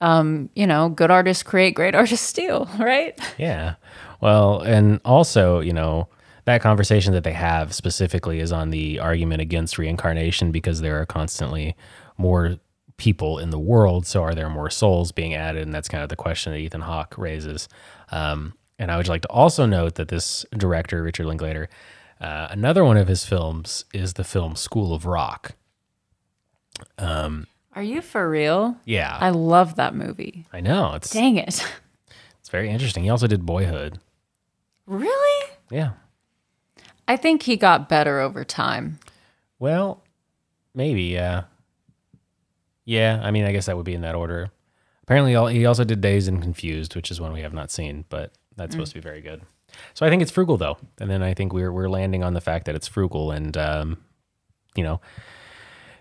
um, 0.00 0.48
you 0.54 0.66
know, 0.66 0.88
good 0.88 1.10
artists 1.10 1.42
create, 1.42 1.74
great 1.74 1.94
artists 1.96 2.26
steal, 2.26 2.68
right? 2.78 3.18
Yeah. 3.38 3.74
Well, 4.20 4.60
and 4.60 5.00
also, 5.04 5.60
you 5.60 5.72
know, 5.72 6.08
that 6.44 6.60
conversation 6.60 7.12
that 7.14 7.24
they 7.24 7.32
have 7.32 7.74
specifically 7.74 8.40
is 8.40 8.52
on 8.52 8.70
the 8.70 8.98
argument 8.98 9.40
against 9.40 9.78
reincarnation 9.78 10.52
because 10.52 10.80
there 10.80 11.00
are 11.00 11.06
constantly 11.06 11.76
more 12.16 12.56
people 12.96 13.38
in 13.38 13.50
the 13.50 13.58
world. 13.58 14.06
So 14.06 14.22
are 14.22 14.34
there 14.34 14.48
more 14.50 14.70
souls 14.70 15.12
being 15.12 15.34
added? 15.34 15.62
And 15.62 15.74
that's 15.74 15.88
kind 15.88 16.02
of 16.02 16.08
the 16.08 16.16
question 16.16 16.52
that 16.52 16.58
Ethan 16.58 16.82
Hawke 16.82 17.16
raises. 17.16 17.68
Um, 18.10 18.54
and 18.78 18.90
I 18.90 18.96
would 18.96 19.08
like 19.08 19.22
to 19.22 19.28
also 19.28 19.66
note 19.66 19.94
that 19.96 20.08
this 20.08 20.44
director, 20.56 21.02
Richard 21.02 21.26
Linklater, 21.26 21.68
uh, 22.20 22.48
another 22.50 22.84
one 22.84 22.96
of 22.96 23.08
his 23.08 23.24
films 23.24 23.84
is 23.94 24.14
the 24.14 24.24
film 24.24 24.56
School 24.56 24.92
of 24.94 25.06
Rock. 25.06 25.52
Are 27.72 27.82
you 27.82 28.02
for 28.02 28.28
real? 28.28 28.76
Yeah, 28.84 29.16
I 29.20 29.30
love 29.30 29.76
that 29.76 29.94
movie. 29.94 30.46
I 30.52 30.60
know. 30.60 30.94
It's 30.94 31.10
Dang 31.10 31.36
it. 31.36 31.66
it's 32.40 32.48
very 32.48 32.68
interesting. 32.68 33.04
He 33.04 33.10
also 33.10 33.26
did 33.26 33.46
Boyhood. 33.46 34.00
really? 34.86 35.50
Yeah. 35.70 35.92
I 37.06 37.16
think 37.16 37.42
he 37.42 37.56
got 37.56 37.88
better 37.88 38.20
over 38.20 38.44
time. 38.44 38.98
Well, 39.58 40.02
maybe, 40.74 41.02
yeah. 41.04 41.44
Yeah, 42.84 43.20
I 43.22 43.30
mean, 43.30 43.44
I 43.44 43.52
guess 43.52 43.66
that 43.66 43.76
would 43.76 43.86
be 43.86 43.94
in 43.94 44.02
that 44.02 44.14
order. 44.14 44.50
Apparently, 45.04 45.32
he 45.52 45.66
also 45.66 45.84
did 45.84 46.00
Dazed 46.00 46.28
and 46.28 46.42
Confused, 46.42 46.94
which 46.94 47.10
is 47.10 47.20
one 47.20 47.32
we 47.32 47.40
have 47.40 47.52
not 47.52 47.70
seen, 47.70 48.04
but 48.08 48.32
that's 48.56 48.74
supposed 48.74 48.92
to 48.92 48.98
be 48.98 49.02
very 49.02 49.20
good. 49.20 49.42
So 49.94 50.06
I 50.06 50.10
think 50.10 50.22
it's 50.22 50.30
frugal, 50.30 50.56
though. 50.56 50.78
And 50.98 51.10
then 51.10 51.22
I 51.22 51.34
think 51.34 51.52
we're, 51.52 51.72
we're 51.72 51.88
landing 51.88 52.22
on 52.22 52.34
the 52.34 52.40
fact 52.40 52.66
that 52.66 52.74
it's 52.74 52.88
frugal. 52.88 53.30
And, 53.30 53.56
um, 53.56 53.98
you 54.74 54.82
know, 54.82 55.00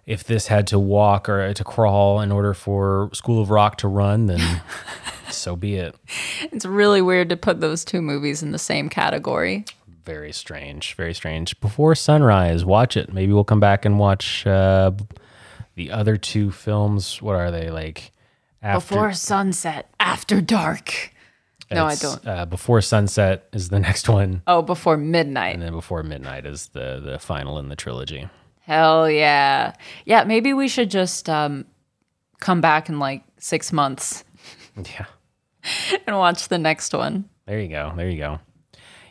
if 0.06 0.24
this 0.24 0.48
had 0.48 0.66
to 0.68 0.80
walk 0.80 1.30
or 1.30 1.54
to 1.54 1.64
crawl 1.64 2.20
in 2.22 2.32
order 2.32 2.54
for 2.54 3.10
School 3.14 3.42
of 3.42 3.50
Rock 3.52 3.78
to 3.78 3.88
run, 3.88 4.26
then 4.26 4.62
so 5.30 5.56
be 5.56 5.76
it. 5.76 5.96
It's 6.52 6.66
really 6.66 7.02
weird 7.02 7.30
to 7.30 7.38
put 7.38 7.62
those 7.62 7.86
two 7.86 8.02
movies 8.02 8.42
in 8.42 8.52
the 8.52 8.60
same 8.60 8.90
category. 8.90 9.66
Very 10.04 10.32
strange. 10.32 10.96
Very 10.96 11.14
strange. 11.14 11.60
Before 11.62 11.94
sunrise, 11.94 12.66
watch 12.66 12.98
it. 12.98 13.14
Maybe 13.14 13.34
we'll 13.34 13.44
come 13.44 13.60
back 13.60 13.86
and 13.86 14.00
watch 14.00 14.48
uh, 14.48 14.92
the 15.76 15.92
other 15.92 16.18
two 16.18 16.50
films. 16.50 17.22
What 17.22 17.36
are 17.36 17.52
they 17.52 17.70
like? 17.70 18.12
After, 18.64 18.96
Before 18.96 19.14
sunset, 19.14 19.90
after 20.00 20.42
dark. 20.42 21.12
No, 21.72 21.86
I 21.86 21.96
don't. 21.96 22.28
Uh, 22.28 22.46
before 22.46 22.82
sunset 22.82 23.48
is 23.54 23.70
the 23.70 23.80
next 23.90 24.10
one, 24.10 24.42
Oh, 24.48 24.62
before 24.62 24.98
midnight. 24.98 25.54
and 25.54 25.62
then 25.64 25.74
before 25.74 26.02
midnight 26.04 26.46
is 26.46 26.68
the 26.70 27.00
the 27.04 27.20
final 27.20 27.60
in 27.60 27.70
the 27.70 27.76
trilogy. 27.76 28.28
Hell 28.62 29.10
yeah. 29.10 29.74
Yeah, 30.06 30.24
maybe 30.26 30.54
we 30.54 30.68
should 30.68 30.92
just 30.92 31.28
um, 31.30 31.66
come 32.40 32.62
back 32.62 32.88
in 32.90 33.00
like 33.00 33.24
six 33.38 33.72
months 33.74 34.24
Yeah. 34.76 35.06
and 36.08 36.18
watch 36.18 36.48
the 36.48 36.58
next 36.60 36.94
one. 36.94 37.28
There 37.46 37.60
you 37.60 37.68
go. 37.68 37.92
There 37.96 38.10
you 38.10 38.18
go. 38.18 38.40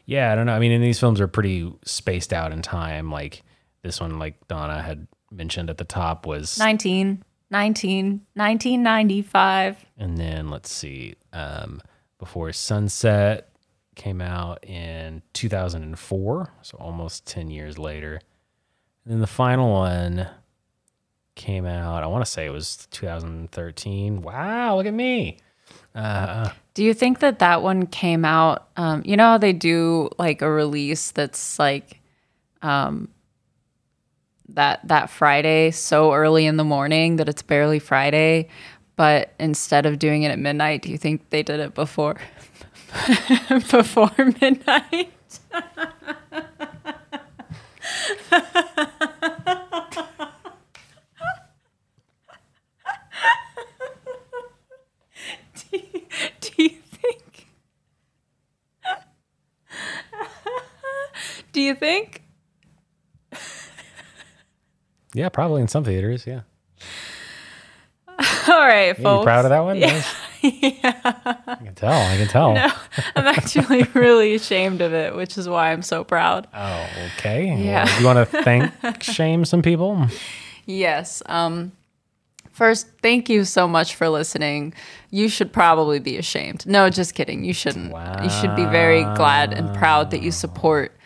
Yeah, 0.06 0.32
I 0.32 0.36
don't 0.36 0.46
know. 0.46 0.54
I 0.54 0.58
mean, 0.58 0.72
and 0.72 0.82
these 0.82 0.98
films 1.00 1.20
are 1.20 1.28
pretty 1.28 1.72
spaced 1.84 2.32
out 2.32 2.52
in 2.52 2.62
time. 2.62 3.10
Like 3.10 3.42
this 3.82 4.00
one, 4.00 4.18
like 4.18 4.46
Donna 4.48 4.80
had 4.80 5.06
mentioned 5.30 5.68
at 5.70 5.76
the 5.76 5.84
top, 5.84 6.24
was 6.26 6.58
19, 6.58 7.22
19, 7.50 8.06
1995. 8.34 9.84
And 9.98 10.16
then 10.16 10.48
let's 10.48 10.70
see, 10.72 11.16
um, 11.32 11.82
Before 12.18 12.52
Sunset 12.52 13.50
came 13.94 14.20
out 14.20 14.64
in 14.64 15.22
2004, 15.34 16.52
so 16.62 16.76
almost 16.78 17.26
10 17.26 17.50
years 17.50 17.78
later. 17.78 18.20
And 19.04 19.12
then 19.12 19.20
the 19.20 19.26
final 19.26 19.70
one 19.70 20.28
came 21.34 21.64
out, 21.66 22.02
I 22.02 22.06
want 22.06 22.24
to 22.24 22.30
say 22.30 22.46
it 22.46 22.50
was 22.50 22.88
2013. 22.90 24.22
Wow, 24.22 24.76
look 24.76 24.86
at 24.86 24.94
me. 24.94 25.38
Uh, 25.94 26.50
Do 26.74 26.84
you 26.84 26.94
think 26.94 27.20
that 27.20 27.38
that 27.40 27.62
one 27.62 27.86
came 27.86 28.24
out? 28.24 28.68
Um, 28.76 29.02
you 29.04 29.16
know 29.16 29.24
how 29.24 29.38
they 29.38 29.52
do 29.52 30.10
like 30.18 30.42
a 30.42 30.50
release 30.50 31.10
that's 31.10 31.58
like 31.58 32.00
um, 32.62 33.08
that 34.50 34.86
that 34.88 35.10
Friday 35.10 35.70
so 35.70 36.12
early 36.12 36.46
in 36.46 36.56
the 36.56 36.64
morning 36.64 37.16
that 37.16 37.28
it's 37.28 37.42
barely 37.42 37.78
Friday, 37.78 38.48
but 38.98 39.32
instead 39.38 39.86
of 39.86 40.00
doing 40.00 40.24
it 40.24 40.32
at 40.32 40.40
midnight, 40.40 40.82
do 40.82 40.90
you 40.90 40.98
think 40.98 41.30
they 41.30 41.44
did 41.44 41.60
it 41.60 41.72
before 41.72 42.16
before 43.70 44.10
midnight? 44.40 45.12
do, 55.54 55.78
you, 55.78 56.02
do 56.40 56.50
you 56.56 56.70
think? 56.90 57.46
do 61.52 61.60
you 61.60 61.76
think? 61.76 62.22
yeah, 65.14 65.28
probably 65.28 65.62
in 65.62 65.68
some 65.68 65.84
theaters. 65.84 66.26
Yeah. 66.26 66.40
All 68.52 68.58
right, 68.66 68.86
Yeah, 68.88 68.92
folks. 68.94 69.20
you 69.20 69.24
proud 69.24 69.44
of 69.44 69.50
that 69.50 69.60
one? 69.60 69.76
Yeah. 69.82 70.02
I 70.40 71.56
can 71.64 71.74
tell. 71.74 71.90
I 72.00 72.16
can 72.16 72.28
tell. 72.28 72.52
No, 72.54 72.70
I'm 73.16 73.26
actually 73.26 73.82
really 73.94 74.36
ashamed 74.36 74.80
of 74.80 74.92
it, 74.92 75.16
which 75.16 75.36
is 75.36 75.48
why 75.48 75.72
I'm 75.72 75.82
so 75.82 76.04
proud. 76.04 76.46
Oh, 76.54 76.86
okay. 77.16 77.46
Yeah. 77.56 77.84
Well, 77.86 78.00
you 78.00 78.06
want 78.06 78.30
to 78.30 78.42
thank, 78.44 79.02
shame 79.02 79.44
some 79.44 79.62
people? 79.62 80.06
Yes. 80.64 81.22
Um 81.26 81.72
first, 82.52 82.86
thank 83.02 83.28
you 83.28 83.44
so 83.44 83.66
much 83.66 83.96
for 83.96 84.08
listening. 84.08 84.74
You 85.10 85.28
should 85.28 85.52
probably 85.52 85.98
be 85.98 86.16
ashamed. 86.18 86.66
No, 86.66 86.88
just 86.88 87.14
kidding. 87.14 87.42
You 87.44 87.52
shouldn't. 87.52 87.90
Wow. 87.92 88.22
You 88.22 88.30
should 88.30 88.54
be 88.54 88.64
very 88.64 89.02
glad 89.16 89.52
and 89.52 89.76
proud 89.76 90.12
that 90.12 90.22
you 90.22 90.30
support 90.30 90.96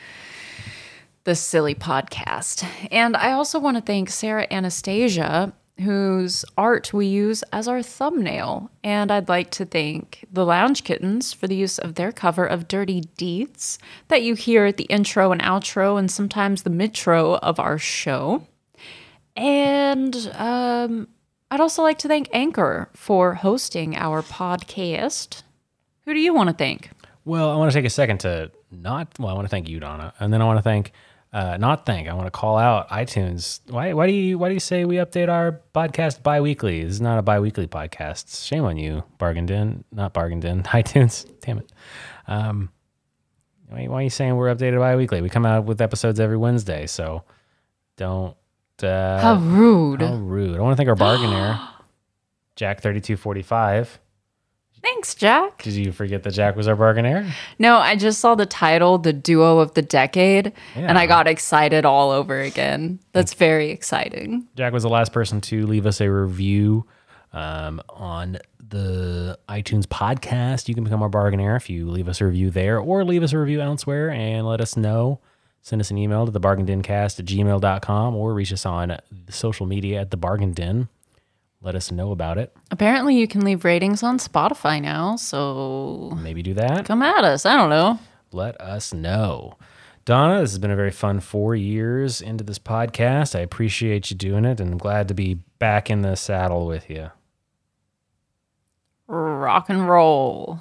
this 1.24 1.40
silly 1.40 1.74
podcast. 1.74 2.66
And 2.90 3.16
I 3.16 3.32
also 3.32 3.58
want 3.58 3.76
to 3.78 3.82
thank 3.82 4.10
Sara 4.10 4.46
Anastasia 4.50 5.52
whose 5.80 6.44
art 6.56 6.92
we 6.92 7.06
use 7.06 7.42
as 7.52 7.66
our 7.66 7.82
thumbnail. 7.82 8.70
And 8.84 9.10
I'd 9.10 9.28
like 9.28 9.50
to 9.52 9.64
thank 9.64 10.24
the 10.30 10.44
Lounge 10.44 10.84
Kittens 10.84 11.32
for 11.32 11.46
the 11.46 11.56
use 11.56 11.78
of 11.78 11.94
their 11.94 12.12
cover 12.12 12.46
of 12.46 12.68
Dirty 12.68 13.00
Deeds 13.16 13.78
that 14.08 14.22
you 14.22 14.34
hear 14.34 14.66
at 14.66 14.76
the 14.76 14.84
intro 14.84 15.32
and 15.32 15.42
outro 15.42 15.98
and 15.98 16.10
sometimes 16.10 16.62
the 16.62 16.70
midtro 16.70 17.38
of 17.42 17.58
our 17.58 17.78
show. 17.78 18.46
And 19.34 20.30
um, 20.34 21.08
I'd 21.50 21.60
also 21.60 21.82
like 21.82 21.98
to 21.98 22.08
thank 22.08 22.28
Anchor 22.32 22.88
for 22.94 23.34
hosting 23.34 23.96
our 23.96 24.22
podcast. 24.22 25.42
Who 26.04 26.14
do 26.14 26.20
you 26.20 26.34
want 26.34 26.48
to 26.48 26.54
thank? 26.54 26.90
Well, 27.24 27.50
I 27.50 27.56
want 27.56 27.70
to 27.70 27.78
take 27.78 27.86
a 27.86 27.90
second 27.90 28.18
to 28.20 28.50
not. 28.70 29.08
Well, 29.18 29.28
I 29.28 29.34
want 29.34 29.44
to 29.46 29.50
thank 29.50 29.68
you, 29.68 29.78
Donna, 29.80 30.12
and 30.18 30.32
then 30.32 30.42
I 30.42 30.44
want 30.44 30.58
to 30.58 30.62
thank, 30.62 30.92
uh, 31.32 31.56
not 31.56 31.86
thank. 31.86 32.08
I 32.08 32.14
want 32.14 32.26
to 32.26 32.30
call 32.30 32.58
out 32.58 32.88
iTunes. 32.90 33.60
Why? 33.70 33.92
Why 33.94 34.06
do 34.06 34.12
you? 34.12 34.38
Why 34.38 34.48
do 34.48 34.54
you 34.54 34.60
say 34.60 34.84
we 34.84 34.96
update 34.96 35.28
our 35.28 35.60
podcast 35.74 36.22
bi-weekly? 36.22 36.82
This 36.84 36.92
is 36.94 37.00
not 37.00 37.18
a 37.18 37.22
bi-weekly 37.22 37.66
podcast. 37.66 38.46
Shame 38.46 38.64
on 38.64 38.76
you, 38.76 39.02
Bargain 39.18 39.46
Den, 39.46 39.84
Not 39.92 40.12
Bargain 40.12 40.40
Den. 40.40 40.62
iTunes. 40.64 41.26
Damn 41.40 41.58
it. 41.58 41.72
Um, 42.28 42.70
why, 43.68 43.86
why 43.86 44.00
are 44.00 44.02
you 44.02 44.10
saying 44.10 44.36
we're 44.36 44.54
updated 44.54 44.78
bi-weekly? 44.78 45.22
We 45.22 45.30
come 45.30 45.46
out 45.46 45.64
with 45.64 45.80
episodes 45.80 46.20
every 46.20 46.36
Wednesday, 46.36 46.86
so 46.86 47.24
don't. 47.96 48.36
Uh, 48.82 49.20
How 49.20 49.34
rude. 49.36 50.02
how 50.02 50.14
rude! 50.16 50.56
I 50.58 50.60
want 50.60 50.72
to 50.72 50.76
thank 50.76 50.88
our 50.88 50.96
bargainer, 50.96 51.60
Jack 52.56 52.80
thirty 52.80 53.00
two 53.00 53.16
forty 53.16 53.42
five. 53.42 53.98
Thanks, 54.82 55.14
Jack. 55.14 55.62
Did 55.62 55.74
you 55.74 55.92
forget 55.92 56.24
that 56.24 56.32
Jack 56.32 56.56
was 56.56 56.66
our 56.66 56.74
bargainer? 56.74 57.32
No, 57.58 57.76
I 57.78 57.94
just 57.96 58.20
saw 58.20 58.34
the 58.34 58.46
title, 58.46 58.98
The 58.98 59.12
Duo 59.12 59.58
of 59.58 59.74
the 59.74 59.82
Decade, 59.82 60.52
and 60.74 60.98
I 60.98 61.06
got 61.06 61.28
excited 61.28 61.84
all 61.84 62.10
over 62.10 62.40
again. 62.40 62.98
That's 63.12 63.34
very 63.34 63.70
exciting. 63.70 64.46
Jack 64.56 64.72
was 64.72 64.82
the 64.82 64.88
last 64.88 65.12
person 65.12 65.40
to 65.42 65.66
leave 65.66 65.86
us 65.86 66.00
a 66.00 66.10
review 66.10 66.84
um, 67.32 67.80
on 67.90 68.38
the 68.68 69.38
iTunes 69.48 69.84
podcast. 69.84 70.68
You 70.68 70.74
can 70.74 70.82
become 70.84 71.02
our 71.02 71.08
bargainer 71.08 71.54
if 71.56 71.70
you 71.70 71.88
leave 71.88 72.08
us 72.08 72.20
a 72.20 72.26
review 72.26 72.50
there 72.50 72.78
or 72.78 73.04
leave 73.04 73.22
us 73.22 73.32
a 73.32 73.38
review 73.38 73.60
elsewhere 73.60 74.10
and 74.10 74.46
let 74.46 74.60
us 74.60 74.76
know. 74.76 75.20
Send 75.60 75.80
us 75.80 75.92
an 75.92 75.98
email 75.98 76.26
to 76.26 76.32
thebargaindencast 76.32 77.20
at 77.20 77.26
gmail.com 77.26 78.16
or 78.16 78.34
reach 78.34 78.52
us 78.52 78.66
on 78.66 78.98
social 79.28 79.64
media 79.66 80.00
at 80.00 80.10
the 80.10 80.16
bargain 80.16 80.52
den. 80.52 80.88
Let 81.62 81.74
us 81.76 81.92
know 81.92 82.10
about 82.10 82.38
it. 82.38 82.54
Apparently, 82.72 83.16
you 83.16 83.28
can 83.28 83.42
leave 83.44 83.64
ratings 83.64 84.02
on 84.02 84.18
Spotify 84.18 84.82
now, 84.82 85.14
so 85.16 86.12
Maybe 86.20 86.42
do 86.42 86.54
that. 86.54 86.84
come 86.86 87.02
at 87.02 87.22
us. 87.24 87.46
I 87.46 87.56
don't 87.56 87.70
know. 87.70 88.00
let 88.32 88.60
us 88.60 88.92
know. 88.92 89.54
Donna, 90.04 90.40
this 90.40 90.50
has 90.50 90.58
been 90.58 90.72
a 90.72 90.76
very 90.76 90.90
fun 90.90 91.20
four 91.20 91.54
years 91.54 92.20
into 92.20 92.42
this 92.42 92.58
podcast. 92.58 93.36
I 93.36 93.40
appreciate 93.42 94.10
you 94.10 94.16
doing 94.16 94.44
it, 94.44 94.58
and 94.58 94.72
I'm 94.72 94.78
glad 94.78 95.06
to 95.08 95.14
be 95.14 95.34
back 95.60 95.88
in 95.88 96.02
the 96.02 96.16
saddle 96.16 96.66
with 96.66 96.90
you. 96.90 97.10
Rock 99.06 99.68
and 99.68 99.88
roll. 99.88 100.58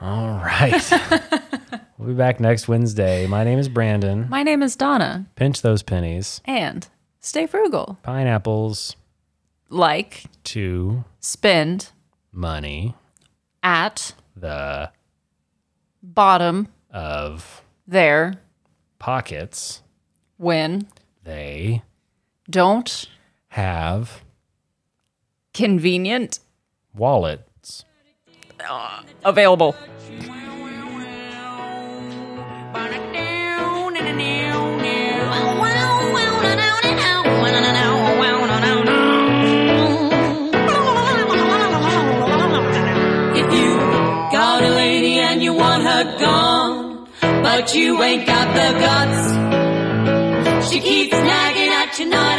All 0.00 0.34
right. 0.34 0.82
we'll 1.98 2.08
be 2.08 2.14
back 2.14 2.40
next 2.40 2.68
Wednesday. 2.68 3.26
My 3.26 3.44
name 3.44 3.58
is 3.58 3.68
Brandon. 3.70 4.26
My 4.28 4.42
name 4.42 4.62
is 4.62 4.74
Donna, 4.76 5.26
Pinch 5.36 5.62
those 5.62 5.82
pennies. 5.82 6.40
and 6.44 6.86
stay 7.20 7.46
frugal. 7.46 7.98
Pineapples 8.02 8.96
Like, 9.72 10.24
to 10.44 11.04
spend 11.18 11.92
money. 12.30 12.94
at 13.62 14.12
The 14.36 14.90
bottom 16.02 16.68
of 16.90 17.62
their 17.86 18.34
pockets 18.98 19.82
when 20.36 20.88
they 21.24 21.82
don't 22.50 23.08
have 23.48 24.22
convenient 25.54 26.40
wallets. 26.92 27.84
Uh, 28.68 29.02
available. 29.24 29.74
But 47.54 47.74
you 47.74 48.02
ain't 48.02 48.24
got 48.24 48.48
the 48.56 48.68
guts. 48.82 50.70
She 50.70 50.80
keeps 50.80 51.12
nagging 51.12 51.72
at 51.80 51.98
you, 51.98 52.06
not 52.06 52.38